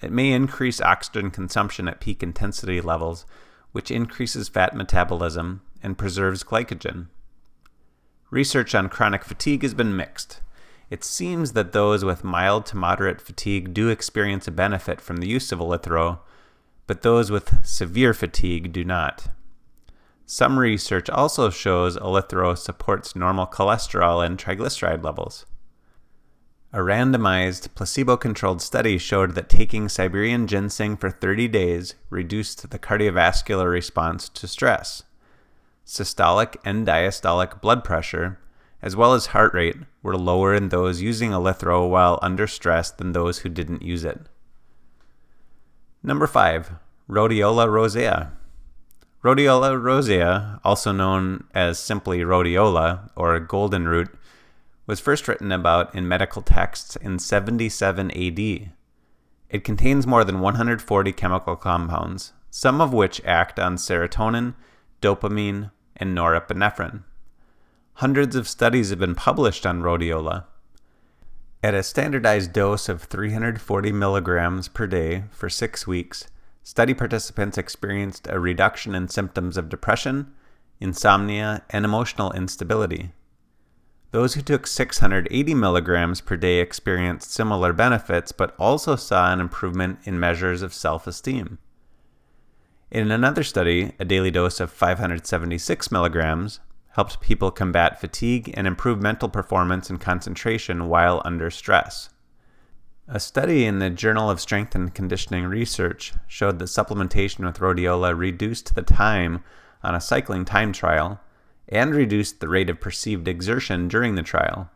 It 0.04 0.12
may 0.12 0.32
increase 0.32 0.80
oxygen 0.80 1.32
consumption 1.32 1.88
at 1.88 2.00
peak 2.00 2.22
intensity 2.22 2.82
levels, 2.82 3.26
which 3.72 3.90
increases 3.90 4.50
fat 4.50 4.76
metabolism 4.76 5.62
and 5.82 5.98
preserves 5.98 6.44
glycogen. 6.44 7.08
Research 8.32 8.74
on 8.74 8.88
chronic 8.88 9.26
fatigue 9.26 9.62
has 9.62 9.74
been 9.74 9.96
mixed. 9.96 10.40
It 10.90 11.04
seems 11.04 11.52
that 11.52 11.74
those 11.74 12.06
with 12.06 12.24
mild 12.24 12.66
to 12.68 12.78
moderate 12.78 13.20
fatigue 13.22 13.74
do 13.74 13.90
experience 13.90 14.48
a 14.48 14.52
benefit 14.52 15.02
from 15.02 15.18
the 15.18 15.28
use 15.28 15.52
of 15.52 15.60
eleuthero, 15.60 16.20
but 16.88 17.02
those 17.02 17.30
with 17.30 17.66
severe 17.66 18.14
fatigue 18.14 18.72
do 18.72 18.86
not. 18.86 19.28
Some 20.26 20.58
research 20.58 21.10
also 21.10 21.50
shows 21.50 21.98
eleuthero 21.98 22.58
supports 22.58 23.18
normal 23.18 23.48
cholesterol 23.48 24.26
and 24.26 24.38
triglyceride 24.38 25.04
levels. 25.04 25.46
A 26.72 26.78
randomized, 26.78 27.76
placebo 27.76 28.16
controlled 28.16 28.62
study 28.62 28.98
showed 28.98 29.36
that 29.36 29.50
taking 29.50 29.90
Siberian 29.90 30.48
ginseng 30.48 30.96
for 30.96 31.12
30 31.12 31.50
days 31.50 31.96
reduced 32.10 32.70
the 32.70 32.80
cardiovascular 32.80 33.70
response 33.70 34.30
to 34.30 34.48
stress. 34.48 35.04
Systolic 35.86 36.56
and 36.64 36.86
diastolic 36.86 37.62
blood 37.62 37.84
pressure, 37.84 38.40
as 38.82 38.96
well 38.96 39.14
as 39.14 39.28
heart 39.28 39.54
rate, 39.54 39.78
were 40.02 40.18
lower 40.18 40.54
in 40.54 40.70
those 40.70 41.02
using 41.02 41.32
eleuthero 41.32 41.88
while 41.90 42.20
under 42.22 42.48
stress 42.48 42.92
than 42.92 43.12
those 43.12 43.40
who 43.40 43.50
didn't 43.50 43.82
use 43.82 44.04
it. 44.04 44.22
Number 46.04 46.28
5. 46.28 46.72
Rhodiola 47.10 47.70
rosea. 47.70 48.32
Rhodiola 49.24 49.80
rosea, 49.80 50.60
also 50.64 50.92
known 50.92 51.44
as 51.54 51.78
simply 51.78 52.20
rhodiola 52.20 53.12
or 53.16 53.40
golden 53.40 53.88
root, 53.88 54.10
was 54.88 55.00
first 55.00 55.28
written 55.28 55.52
about 55.52 55.94
in 55.94 56.08
medical 56.08 56.42
texts 56.42 56.96
in 56.96 57.20
77 57.20 58.10
AD. 58.12 58.72
It 59.50 59.64
contains 59.64 60.08
more 60.08 60.24
than 60.24 60.40
140 60.40 61.12
chemical 61.12 61.56
compounds, 61.56 62.34
some 62.50 62.82
of 62.82 62.94
which 62.94 63.24
act 63.24 63.60
on 63.60 63.76
serotonin, 63.76 64.56
dopamine, 65.02 65.72
and 65.96 66.18
norepinephrine. 66.18 67.04
Hundreds 67.96 68.36
of 68.36 68.48
studies 68.48 68.90
have 68.90 69.00
been 69.00 69.16
published 69.16 69.66
on 69.66 69.82
rhodiola. 69.82 70.46
At 71.64 71.76
a 71.76 71.84
standardized 71.84 72.54
dose 72.54 72.90
of 72.90 73.04
340 73.04 73.92
milligrams 73.92 74.68
per 74.68 74.88
day 74.88 75.26
for 75.30 75.50
six 75.50 75.86
weeks, 75.86 76.28
study 76.64 76.94
participants 76.94 77.58
experienced 77.58 78.28
a 78.30 78.40
reduction 78.40 78.96
in 78.96 79.08
symptoms 79.08 79.58
of 79.58 79.70
depression, 79.70 80.34
insomnia, 80.80 81.64
and 81.70 81.86
emotional 81.86 82.32
instability. 82.32 83.12
Those 84.12 84.34
who 84.34 84.42
took 84.42 84.68
680 84.68 85.54
milligrams 85.54 86.20
per 86.20 86.36
day 86.36 86.60
experienced 86.60 87.32
similar 87.32 87.72
benefits, 87.72 88.32
but 88.32 88.56
also 88.58 88.96
saw 88.96 89.32
an 89.32 89.40
improvement 89.40 90.00
in 90.04 90.20
measures 90.20 90.62
of 90.62 90.74
self 90.74 91.08
esteem. 91.08 91.60
In 92.92 93.10
another 93.10 93.44
study, 93.44 93.94
a 94.00 94.06
daily 94.06 94.32
dose 94.32 94.60
of 94.60 94.70
576 94.70 95.92
milligrams 95.94 96.60
helped 96.90 97.22
people 97.22 97.50
combat 97.50 98.02
fatigue 98.02 98.54
and 98.54 98.68
improve 98.68 99.02
mental 99.02 99.30
performance 99.30 99.90
and 99.90 100.00
concentration 100.00 100.90
while 100.90 101.22
under 101.24 101.50
stress. 101.50 102.10
A 103.08 103.18
study 103.18 103.64
in 103.64 103.80
the 103.80 103.90
Journal 103.90 104.30
of 104.30 104.42
Strength 104.42 104.76
and 104.76 104.94
Conditioning 104.94 105.46
Research 105.46 106.12
showed 106.28 106.60
that 106.60 106.66
supplementation 106.66 107.46
with 107.46 107.60
rhodiola 107.60 108.18
reduced 108.18 108.76
the 108.76 108.82
time 108.82 109.42
on 109.82 109.96
a 109.96 110.02
cycling 110.02 110.44
time 110.44 110.74
trial 110.74 111.22
and 111.70 111.96
reduced 111.96 112.42
the 112.42 112.50
rate 112.50 112.70
of 112.70 112.82
perceived 112.82 113.26
exertion 113.26 113.88
during 113.88 114.16
the 114.16 114.22
trial. 114.22 114.70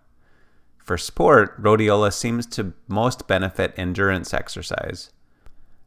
For 0.77 0.97
sport, 0.97 1.61
rhodiola 1.61 2.13
seems 2.13 2.45
to 2.47 2.71
most 2.87 3.27
benefit 3.27 3.73
endurance 3.75 4.33
exercise. 4.33 5.11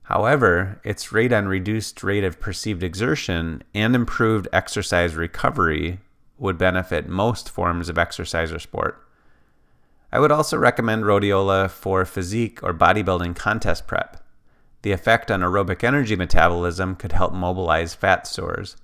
However, 0.09 0.81
its 0.85 1.13
rate 1.13 1.35
on 1.35 1.49
reduced 1.49 2.03
rate 2.03 2.25
of 2.25 2.41
perceived 2.41 2.83
exertion 2.83 3.63
and 3.75 3.95
improved 3.95 4.49
exercise 4.55 5.15
recovery 5.15 6.01
would 6.39 6.57
benefit 6.57 7.11
most 7.11 7.51
forms 7.51 7.91
of 7.91 7.99
exercise 7.99 8.51
or 8.51 8.59
sport. 8.59 9.07
I 10.11 10.19
would 10.19 10.33
also 10.33 10.57
recommend 10.57 11.05
rhodiola 11.05 11.69
for 11.71 12.07
physique 12.07 12.63
or 12.63 12.73
bodybuilding 12.73 13.37
contest 13.37 13.87
prep. 13.87 14.25
The 14.81 14.93
effect 14.93 15.31
on 15.31 15.43
aerobic 15.43 15.85
energy 15.85 16.17
metabolism 16.17 16.97
could 16.97 17.13
help 17.13 17.35
mobilize 17.35 17.93
fat 17.93 18.27
stores. 18.27 18.79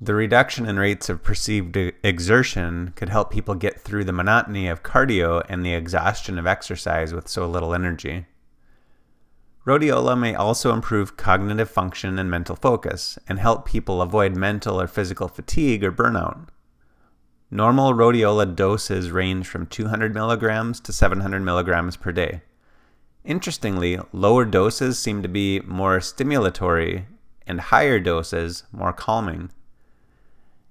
The 0.00 0.16
reduction 0.16 0.66
in 0.66 0.80
rates 0.80 1.08
of 1.08 1.22
perceived 1.22 1.76
exertion 2.02 2.92
could 2.96 3.08
help 3.08 3.30
people 3.30 3.54
get 3.54 3.80
through 3.80 4.02
the 4.02 4.12
monotony 4.12 4.66
of 4.66 4.82
cardio 4.82 5.44
and 5.48 5.64
the 5.64 5.74
exhaustion 5.74 6.40
of 6.40 6.46
exercise 6.48 7.14
with 7.14 7.28
so 7.28 7.46
little 7.46 7.72
energy. 7.72 8.26
Rhodiola 9.66 10.18
may 10.18 10.34
also 10.34 10.74
improve 10.74 11.16
cognitive 11.16 11.70
function 11.70 12.18
and 12.18 12.30
mental 12.30 12.54
focus 12.54 13.18
and 13.26 13.38
help 13.38 13.64
people 13.64 14.02
avoid 14.02 14.36
mental 14.36 14.78
or 14.78 14.86
physical 14.86 15.26
fatigue 15.26 15.82
or 15.82 15.90
burnout. 15.90 16.48
Normal 17.50 17.94
rhodiola 17.94 18.54
doses 18.54 19.10
range 19.10 19.46
from 19.46 19.66
200 19.66 20.12
milligrams 20.12 20.80
to 20.80 20.92
700 20.92 21.40
milligrams 21.40 21.96
per 21.96 22.12
day. 22.12 22.42
Interestingly, 23.24 23.98
lower 24.12 24.44
doses 24.44 24.98
seem 24.98 25.22
to 25.22 25.28
be 25.28 25.60
more 25.60 25.98
stimulatory 25.98 27.06
and 27.46 27.60
higher 27.60 27.98
doses 27.98 28.64
more 28.70 28.92
calming. 28.92 29.50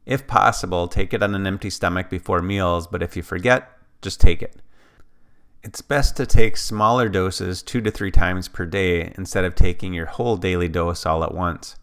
If 0.05 0.27
possible, 0.27 0.87
take 0.87 1.13
it 1.13 1.23
on 1.23 1.33
an 1.33 1.47
empty 1.47 1.71
stomach 1.71 2.09
before 2.11 2.41
meals, 2.41 2.85
but 2.85 3.01
if 3.01 3.15
you 3.15 3.23
forget, 3.23 3.71
just 4.01 4.21
take 4.21 4.43
it. 4.43 4.57
It's 5.63 5.81
best 5.81 6.17
to 6.17 6.25
take 6.25 6.57
smaller 6.57 7.07
doses 7.07 7.63
two 7.63 7.79
to 7.81 7.89
three 7.89 8.11
times 8.11 8.49
per 8.49 8.65
day 8.65 9.13
instead 9.15 9.45
of 9.45 9.55
taking 9.55 9.93
your 9.93 10.07
whole 10.07 10.35
daily 10.35 10.67
dose 10.67 11.05
all 11.05 11.23
at 11.23 11.33
once. 11.33 11.77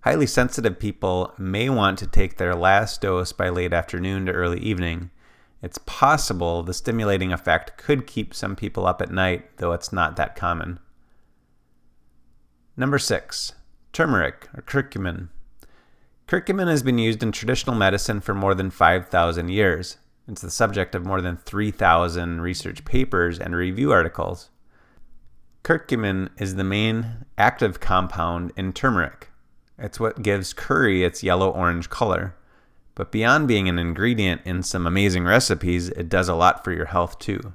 Highly 0.00 0.26
sensitive 0.26 0.78
people 0.78 1.34
may 1.36 1.68
want 1.68 1.98
to 1.98 2.06
take 2.06 2.38
their 2.38 2.54
last 2.54 3.02
dose 3.02 3.32
by 3.32 3.50
late 3.50 3.74
afternoon 3.74 4.24
to 4.26 4.32
early 4.32 4.60
evening. 4.60 5.10
It's 5.62 5.76
possible 5.84 6.62
the 6.62 6.72
stimulating 6.72 7.34
effect 7.34 7.76
could 7.76 8.06
keep 8.06 8.32
some 8.32 8.56
people 8.56 8.86
up 8.86 9.02
at 9.02 9.10
night, 9.10 9.58
though 9.58 9.72
it's 9.72 9.92
not 9.92 10.16
that 10.16 10.34
common. 10.34 10.78
Number 12.78 12.98
six, 12.98 13.52
turmeric 13.92 14.48
or 14.56 14.62
curcumin. 14.62 15.28
Curcumin 16.28 16.68
has 16.68 16.82
been 16.82 16.98
used 16.98 17.22
in 17.22 17.30
traditional 17.30 17.76
medicine 17.76 18.22
for 18.22 18.32
more 18.32 18.54
than 18.54 18.70
5,000 18.70 19.50
years. 19.50 19.98
It's 20.28 20.42
the 20.42 20.50
subject 20.50 20.94
of 20.94 21.06
more 21.06 21.20
than 21.20 21.36
3,000 21.36 22.40
research 22.40 22.84
papers 22.84 23.38
and 23.38 23.54
review 23.54 23.92
articles. 23.92 24.50
Curcumin 25.62 26.30
is 26.40 26.56
the 26.56 26.64
main 26.64 27.24
active 27.38 27.78
compound 27.78 28.52
in 28.56 28.72
turmeric. 28.72 29.30
It's 29.78 30.00
what 30.00 30.22
gives 30.22 30.52
curry 30.52 31.04
its 31.04 31.22
yellow 31.22 31.50
orange 31.50 31.90
color. 31.90 32.34
But 32.94 33.12
beyond 33.12 33.46
being 33.46 33.68
an 33.68 33.78
ingredient 33.78 34.40
in 34.44 34.62
some 34.62 34.86
amazing 34.86 35.24
recipes, 35.24 35.90
it 35.90 36.08
does 36.08 36.28
a 36.28 36.34
lot 36.34 36.64
for 36.64 36.72
your 36.72 36.86
health 36.86 37.18
too. 37.18 37.54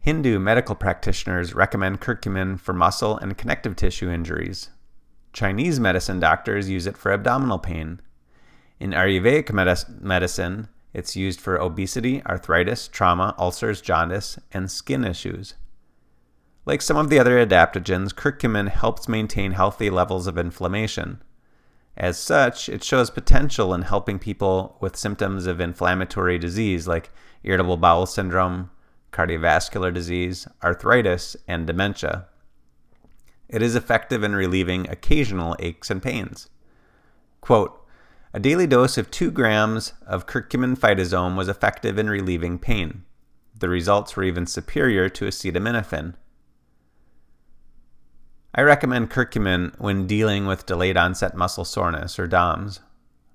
Hindu 0.00 0.38
medical 0.38 0.76
practitioners 0.76 1.54
recommend 1.54 2.00
curcumin 2.00 2.60
for 2.60 2.72
muscle 2.72 3.18
and 3.18 3.36
connective 3.36 3.76
tissue 3.76 4.08
injuries. 4.08 4.70
Chinese 5.32 5.80
medicine 5.80 6.20
doctors 6.20 6.70
use 6.70 6.86
it 6.86 6.96
for 6.96 7.12
abdominal 7.12 7.58
pain. 7.58 8.00
In 8.78 8.92
Ayurvedic 8.92 9.52
medicine, 10.00 10.68
it's 10.96 11.14
used 11.14 11.42
for 11.42 11.60
obesity, 11.60 12.22
arthritis, 12.24 12.88
trauma, 12.88 13.34
ulcers, 13.38 13.82
jaundice, 13.82 14.38
and 14.50 14.70
skin 14.70 15.04
issues. 15.04 15.52
Like 16.64 16.80
some 16.80 16.96
of 16.96 17.10
the 17.10 17.18
other 17.18 17.36
adaptogens, 17.46 18.14
curcumin 18.14 18.70
helps 18.70 19.06
maintain 19.06 19.52
healthy 19.52 19.90
levels 19.90 20.26
of 20.26 20.38
inflammation. 20.38 21.22
As 21.98 22.16
such, 22.16 22.70
it 22.70 22.82
shows 22.82 23.10
potential 23.10 23.74
in 23.74 23.82
helping 23.82 24.18
people 24.18 24.78
with 24.80 24.96
symptoms 24.96 25.46
of 25.46 25.60
inflammatory 25.60 26.38
disease 26.38 26.88
like 26.88 27.10
irritable 27.44 27.76
bowel 27.76 28.06
syndrome, 28.06 28.70
cardiovascular 29.12 29.92
disease, 29.92 30.48
arthritis, 30.64 31.36
and 31.46 31.66
dementia. 31.66 32.24
It 33.50 33.60
is 33.60 33.74
effective 33.74 34.24
in 34.24 34.34
relieving 34.34 34.88
occasional 34.88 35.56
aches 35.58 35.90
and 35.90 36.02
pains. 36.02 36.48
Quote, 37.42 37.85
a 38.36 38.38
daily 38.38 38.66
dose 38.66 38.98
of 38.98 39.10
2 39.10 39.30
grams 39.30 39.94
of 40.06 40.26
curcumin 40.26 40.76
phytosome 40.76 41.38
was 41.38 41.48
effective 41.48 41.98
in 41.98 42.10
relieving 42.10 42.58
pain. 42.58 43.02
The 43.58 43.70
results 43.70 44.14
were 44.14 44.24
even 44.24 44.46
superior 44.46 45.08
to 45.08 45.24
acetaminophen. 45.24 46.12
I 48.54 48.60
recommend 48.60 49.10
curcumin 49.10 49.74
when 49.80 50.06
dealing 50.06 50.44
with 50.44 50.66
delayed 50.66 50.98
onset 50.98 51.34
muscle 51.34 51.64
soreness 51.64 52.18
or 52.18 52.26
DOMS. 52.26 52.80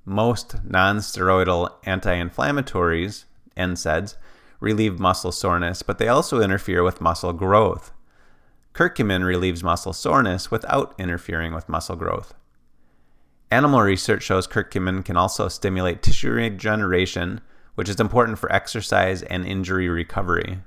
Most 0.05 0.63
non-steroidal 0.63 1.71
anti-inflammatories, 1.83 3.25
NSAIDs, 3.57 4.17
relieve 4.59 4.99
muscle 4.99 5.31
soreness, 5.31 5.81
but 5.81 5.97
they 5.97 6.09
also 6.09 6.41
interfere 6.41 6.83
with 6.83 7.01
muscle 7.01 7.33
growth. 7.33 7.91
Curcumin 8.75 9.25
relieves 9.25 9.63
muscle 9.63 9.93
soreness 9.93 10.51
without 10.51 10.93
interfering 10.99 11.55
with 11.55 11.67
muscle 11.67 11.95
growth. 11.95 12.35
Animal 13.51 13.81
research 13.81 14.23
shows 14.23 14.47
curcumin 14.47 15.03
can 15.03 15.17
also 15.17 15.49
stimulate 15.49 16.01
tissue 16.01 16.31
regeneration, 16.31 17.41
which 17.75 17.89
is 17.89 17.99
important 17.99 18.39
for 18.39 18.49
exercise 18.49 19.23
and 19.23 19.45
injury 19.45 19.89
recovery. 19.89 20.59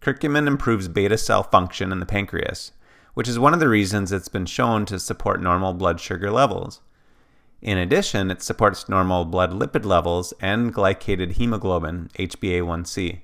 Curcumin 0.00 0.46
improves 0.46 0.88
beta 0.88 1.18
cell 1.18 1.42
function 1.42 1.92
in 1.92 2.00
the 2.00 2.06
pancreas, 2.06 2.72
which 3.12 3.28
is 3.28 3.38
one 3.38 3.52
of 3.52 3.60
the 3.60 3.68
reasons 3.68 4.10
it's 4.10 4.28
been 4.28 4.46
shown 4.46 4.86
to 4.86 4.98
support 4.98 5.42
normal 5.42 5.74
blood 5.74 6.00
sugar 6.00 6.30
levels. 6.30 6.80
In 7.60 7.76
addition, 7.76 8.30
it 8.30 8.40
supports 8.42 8.88
normal 8.88 9.26
blood 9.26 9.50
lipid 9.50 9.84
levels 9.84 10.32
and 10.40 10.74
glycated 10.74 11.32
hemoglobin, 11.32 12.08
HbA1c, 12.18 13.20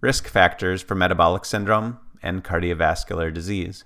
risk 0.00 0.28
factors 0.28 0.80
for 0.80 0.94
metabolic 0.94 1.44
syndrome, 1.44 1.98
and 2.22 2.42
cardiovascular 2.42 3.32
disease. 3.32 3.84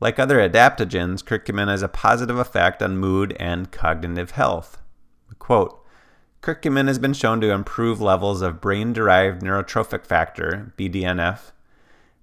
Like 0.00 0.18
other 0.18 0.38
adaptogens, 0.38 1.24
curcumin 1.24 1.68
has 1.68 1.82
a 1.82 1.88
positive 1.88 2.38
effect 2.38 2.82
on 2.82 2.98
mood 2.98 3.36
and 3.38 3.70
cognitive 3.70 4.32
health. 4.32 4.80
Quote, 5.38 5.84
curcumin 6.42 6.86
has 6.86 6.98
been 6.98 7.14
shown 7.14 7.40
to 7.40 7.50
improve 7.50 8.00
levels 8.00 8.42
of 8.42 8.60
brain-derived 8.60 9.42
neurotrophic 9.42 10.06
factor, 10.06 10.72
BDNF. 10.78 11.52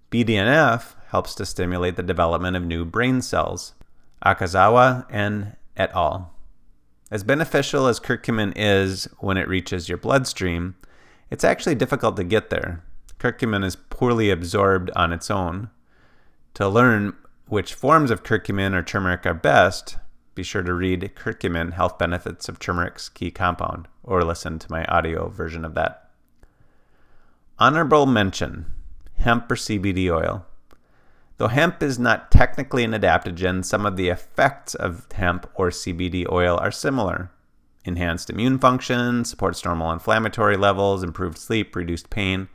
BDNF 0.09 0.93
helps 1.07 1.35
to 1.35 1.45
stimulate 1.45 1.97
the 1.97 2.03
development 2.03 2.55
of 2.55 2.63
new 2.63 2.85
brain 2.85 3.21
cells. 3.21 3.73
Akazawa 4.25 5.05
and 5.09 5.55
et 5.75 5.91
al. 5.93 6.33
As 7.11 7.23
beneficial 7.23 7.87
as 7.87 7.99
curcumin 7.99 8.53
is 8.55 9.09
when 9.19 9.37
it 9.37 9.47
reaches 9.47 9.89
your 9.89 9.97
bloodstream, 9.97 10.75
it's 11.29 11.43
actually 11.43 11.75
difficult 11.75 12.15
to 12.15 12.23
get 12.23 12.49
there 12.49 12.83
curcumin 13.19 13.65
is 13.65 13.75
poorly 13.75 14.29
absorbed 14.29 14.91
on 14.95 15.11
its 15.11 15.31
own. 15.31 15.69
To 16.55 16.67
learn 16.67 17.15
which 17.47 17.73
forms 17.73 18.11
of 18.11 18.23
curcumin 18.23 18.73
or 18.73 18.81
turmeric 18.81 19.25
are 19.25 19.33
best, 19.33 19.97
be 20.35 20.43
sure 20.43 20.63
to 20.63 20.73
read 20.73 21.13
Curcumin 21.15 21.73
Health 21.73 21.97
Benefits 21.97 22.49
of 22.49 22.59
Turmeric's 22.59 23.07
Key 23.07 23.31
Compound 23.31 23.87
or 24.03 24.23
listen 24.23 24.59
to 24.59 24.71
my 24.71 24.83
audio 24.85 25.29
version 25.29 25.63
of 25.63 25.75
that. 25.75 26.09
Honorable 27.57 28.05
mention 28.05 28.65
hemp 29.17 29.49
or 29.49 29.55
CBD 29.55 30.11
oil. 30.11 30.45
Though 31.37 31.47
hemp 31.47 31.81
is 31.81 31.97
not 31.97 32.31
technically 32.31 32.83
an 32.83 32.91
adaptogen, 32.91 33.63
some 33.63 33.85
of 33.85 33.95
the 33.95 34.09
effects 34.09 34.75
of 34.75 35.09
hemp 35.13 35.49
or 35.55 35.69
CBD 35.69 36.29
oil 36.29 36.57
are 36.57 36.71
similar. 36.71 37.31
Enhanced 37.85 38.29
immune 38.29 38.59
function, 38.59 39.23
supports 39.23 39.63
normal 39.63 39.91
inflammatory 39.91 40.57
levels, 40.57 41.03
improved 41.03 41.37
sleep, 41.37 41.75
reduced 41.75 42.09
pain, 42.09 42.49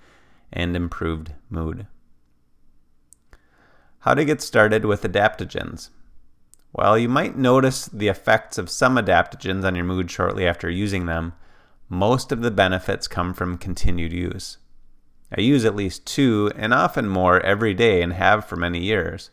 and 0.53 0.77
improved 0.77 1.33
mood. 1.49 1.87
How 4.05 4.15
to 4.15 4.25
get 4.25 4.41
started 4.41 4.87
with 4.87 5.03
adaptogens. 5.03 5.91
While 6.73 6.97
you 6.97 7.07
might 7.07 7.37
notice 7.37 7.85
the 7.85 8.09
effects 8.09 8.57
of 8.57 8.71
some 8.71 8.97
adaptogens 8.97 9.63
on 9.63 9.75
your 9.75 9.85
mood 9.85 10.11
shortly 10.11 10.47
after 10.47 10.71
using 10.71 11.05
them, 11.05 11.35
most 11.91 12.33
of 12.33 12.41
the 12.41 12.51
benefits 12.51 13.07
come 13.07 13.35
from 13.35 13.59
continued 13.59 14.15
use. 14.15 14.57
I 15.37 15.43
use 15.43 15.67
at 15.67 15.77
least 15.77 16.07
two 16.07 16.51
and 16.57 16.73
often 16.73 17.11
more 17.11 17.41
every 17.41 17.75
day 17.75 18.01
and 18.01 18.15
have 18.15 18.47
for 18.47 18.57
many 18.57 18.81
years. 18.81 19.29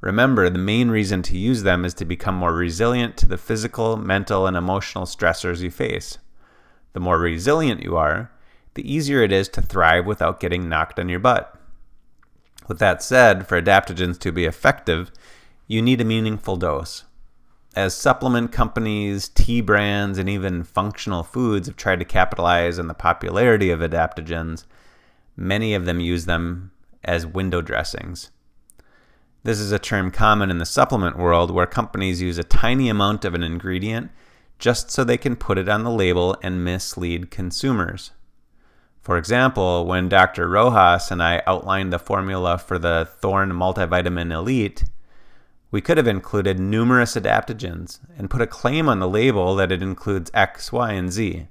Remember, 0.00 0.48
the 0.48 0.58
main 0.58 0.88
reason 0.90 1.20
to 1.20 1.36
use 1.36 1.62
them 1.62 1.84
is 1.84 1.92
to 1.94 2.06
become 2.06 2.36
more 2.36 2.54
resilient 2.54 3.18
to 3.18 3.26
the 3.26 3.36
physical, 3.36 3.98
mental, 3.98 4.46
and 4.46 4.56
emotional 4.56 5.04
stressors 5.04 5.60
you 5.60 5.70
face. 5.70 6.16
The 6.94 7.00
more 7.00 7.18
resilient 7.18 7.82
you 7.82 7.98
are, 7.98 8.30
the 8.74 8.90
easier 8.90 9.20
it 9.20 9.30
is 9.30 9.48
to 9.50 9.60
thrive 9.60 10.06
without 10.06 10.40
getting 10.40 10.70
knocked 10.70 10.98
on 10.98 11.10
your 11.10 11.20
butt. 11.20 11.60
With 12.68 12.78
that 12.78 13.02
said, 13.02 13.46
for 13.46 13.60
adaptogens 13.60 14.18
to 14.20 14.32
be 14.32 14.44
effective, 14.44 15.10
you 15.66 15.82
need 15.82 16.00
a 16.00 16.04
meaningful 16.04 16.56
dose. 16.56 17.04
As 17.74 17.94
supplement 17.94 18.52
companies, 18.52 19.28
tea 19.28 19.60
brands, 19.60 20.18
and 20.18 20.28
even 20.28 20.64
functional 20.64 21.22
foods 21.22 21.66
have 21.66 21.76
tried 21.76 21.98
to 21.98 22.04
capitalize 22.04 22.78
on 22.78 22.86
the 22.86 22.94
popularity 22.94 23.70
of 23.70 23.80
adaptogens, 23.80 24.64
Many 25.36 25.74
of 25.74 25.84
them 25.84 26.00
use 26.00 26.26
them 26.26 26.70
as 27.02 27.26
window 27.26 27.60
dressings. 27.60 28.30
This 29.42 29.58
is 29.58 29.72
a 29.72 29.78
term 29.78 30.10
common 30.10 30.50
in 30.50 30.58
the 30.58 30.64
supplement 30.64 31.18
world 31.18 31.50
where 31.50 31.66
companies 31.66 32.22
use 32.22 32.38
a 32.38 32.44
tiny 32.44 32.88
amount 32.88 33.24
of 33.24 33.34
an 33.34 33.42
ingredient 33.42 34.10
just 34.58 34.90
so 34.90 35.02
they 35.02 35.18
can 35.18 35.36
put 35.36 35.58
it 35.58 35.68
on 35.68 35.82
the 35.82 35.90
label 35.90 36.36
and 36.42 36.64
mislead 36.64 37.30
consumers. 37.30 38.12
For 39.04 39.18
example, 39.18 39.84
when 39.84 40.08
Dr. 40.08 40.48
Rojas 40.48 41.10
and 41.10 41.22
I 41.22 41.42
outlined 41.46 41.92
the 41.92 41.98
formula 41.98 42.56
for 42.56 42.78
the 42.78 43.06
Thorne 43.20 43.52
Multivitamin 43.52 44.32
Elite, 44.32 44.84
we 45.70 45.82
could 45.82 45.98
have 45.98 46.08
included 46.08 46.58
numerous 46.58 47.14
adaptogens 47.14 47.98
and 48.16 48.30
put 48.30 48.40
a 48.40 48.46
claim 48.46 48.88
on 48.88 49.00
the 49.00 49.08
label 49.08 49.56
that 49.56 49.70
it 49.70 49.82
includes 49.82 50.30
X, 50.32 50.72
Y, 50.72 50.92
and 50.92 51.12
Z. 51.12 51.48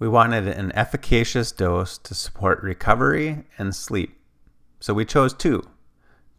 We 0.00 0.08
wanted 0.08 0.48
an 0.48 0.72
efficacious 0.72 1.52
dose 1.52 1.98
to 1.98 2.16
support 2.16 2.60
recovery 2.64 3.44
and 3.56 3.72
sleep, 3.72 4.18
so 4.80 4.92
we 4.92 5.04
chose 5.04 5.32
two 5.32 5.62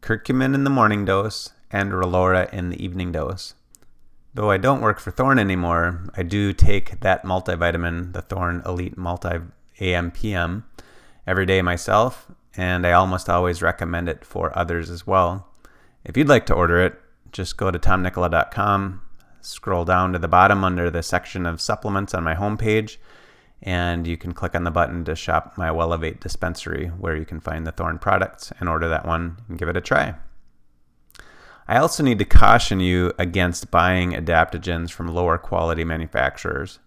curcumin 0.02 0.54
in 0.54 0.66
the 0.66 0.70
morning 0.70 1.06
dose 1.06 1.54
and 1.72 1.92
Relora 1.92 2.52
in 2.54 2.70
the 2.70 2.84
evening 2.84 3.13
dose. 3.13 3.54
Though 4.34 4.52
I 4.52 4.58
don't 4.58 4.82
work 4.82 5.00
for 5.00 5.10
Thorne 5.10 5.40
anymore, 5.40 6.04
I 6.18 6.24
do 6.24 6.52
take 6.52 7.00
that 7.00 7.24
multivitamin, 7.24 8.12
the 8.12 8.22
Thorne 8.22 8.62
Elite 8.66 8.98
Multi 8.98 9.40
AM 9.80 10.12
PM, 10.12 10.66
every 11.26 11.46
day 11.46 11.62
myself, 11.62 12.32
and 12.56 12.86
I 12.86 12.92
almost 12.94 13.30
always 13.30 13.62
recommend 13.62 14.10
it 14.10 14.26
for 14.26 14.58
others 14.58 14.90
as 14.90 15.06
well. 15.06 15.48
If 16.04 16.18
you'd 16.18 16.30
like 16.30 16.46
to 16.48 16.54
order 16.54 16.80
it, 16.80 17.00
just 17.32 17.58
go 17.58 17.70
to 17.72 17.80
tomnikkola.com, 17.80 19.02
scroll 19.42 19.86
down 19.86 20.13
to 20.13 20.20
the 20.20 20.28
bottom 20.28 20.63
under 20.63 20.90
the 20.90 21.04
section 21.04 21.46
of 21.46 21.62
supplements 21.62 22.13
on 22.13 22.24
my 22.24 22.36
homepage 22.36 22.98
and 23.62 24.06
you 24.06 24.18
can 24.18 24.34
click 24.34 24.56
on 24.56 24.63
the 24.63 24.72
button 24.72 25.04
to 25.06 25.16
shop 25.16 25.58
my 25.58 25.70
Wellevate 25.70 26.20
dispensary 26.20 26.88
where 26.88 27.16
you 27.16 27.26
can 27.26 27.40
find 27.40 27.66
the 27.66 27.72
Thorne 27.72 27.98
products 27.98 28.52
and 28.60 28.70
order 28.70 28.88
that 28.88 29.06
one 29.06 29.38
and 29.50 29.58
give 29.58 29.70
it 29.70 29.78
a 29.78 29.82
try. 29.82 30.16
I 31.68 31.78
also 31.78 32.04
need 32.04 32.20
to 32.20 32.26
caution 32.26 32.80
you 32.80 33.13
against 33.18 33.72
buying 33.72 34.13
adaptogens 34.13 34.92
from 34.92 35.08
lower 35.08 35.38
quality 35.38 35.84
manufacturers. 35.84 36.80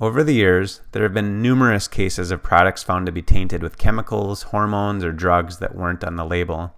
Over 0.00 0.24
the 0.24 0.32
years, 0.32 0.80
there 0.92 1.02
have 1.02 1.12
been 1.12 1.42
numerous 1.42 1.86
cases 1.86 2.30
of 2.30 2.42
products 2.42 2.82
found 2.82 3.04
to 3.04 3.12
be 3.12 3.20
tainted 3.20 3.62
with 3.62 3.76
chemicals, 3.76 4.44
hormones, 4.44 5.04
or 5.04 5.12
drugs 5.12 5.58
that 5.58 5.74
weren't 5.74 6.02
on 6.02 6.16
the 6.16 6.24
label. 6.24 6.74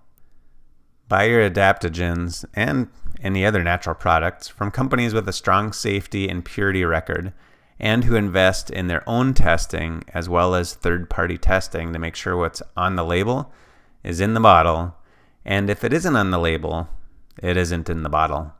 Buy 1.08 1.24
your 1.24 1.48
adaptogens 1.48 2.44
and 2.54 2.88
any 3.22 3.46
other 3.46 3.62
natural 3.62 3.94
products 3.94 4.48
from 4.48 4.72
companies 4.72 5.14
with 5.14 5.28
a 5.28 5.32
strong 5.32 5.72
safety 5.72 6.28
and 6.28 6.44
purity 6.44 6.85
record 6.85 7.32
and 7.78 8.02
who 8.02 8.16
invest 8.16 8.70
in 8.70 8.88
their 8.88 9.08
own 9.08 9.35
testing 9.35 10.02
as 10.08 10.28
well 10.28 10.56
as 10.56 10.74
third 10.74 11.08
party 11.08 11.38
testing 11.38 11.92
to 11.92 12.00
make 12.00 12.16
sure 12.16 12.37
what's 12.37 12.62
on 12.76 12.96
the 12.96 13.04
label 13.04 13.52
is 14.02 14.20
in 14.20 14.35
the 14.35 14.40
bottle. 14.40 14.96
And 15.44 15.70
if 15.70 15.85
it 15.85 15.92
isn't 15.92 16.16
on 16.16 16.32
the 16.32 16.40
label, 16.40 16.88
it 17.40 17.56
isn't 17.56 17.88
in 17.88 18.02
the 18.02 18.08
bottle. 18.08 18.52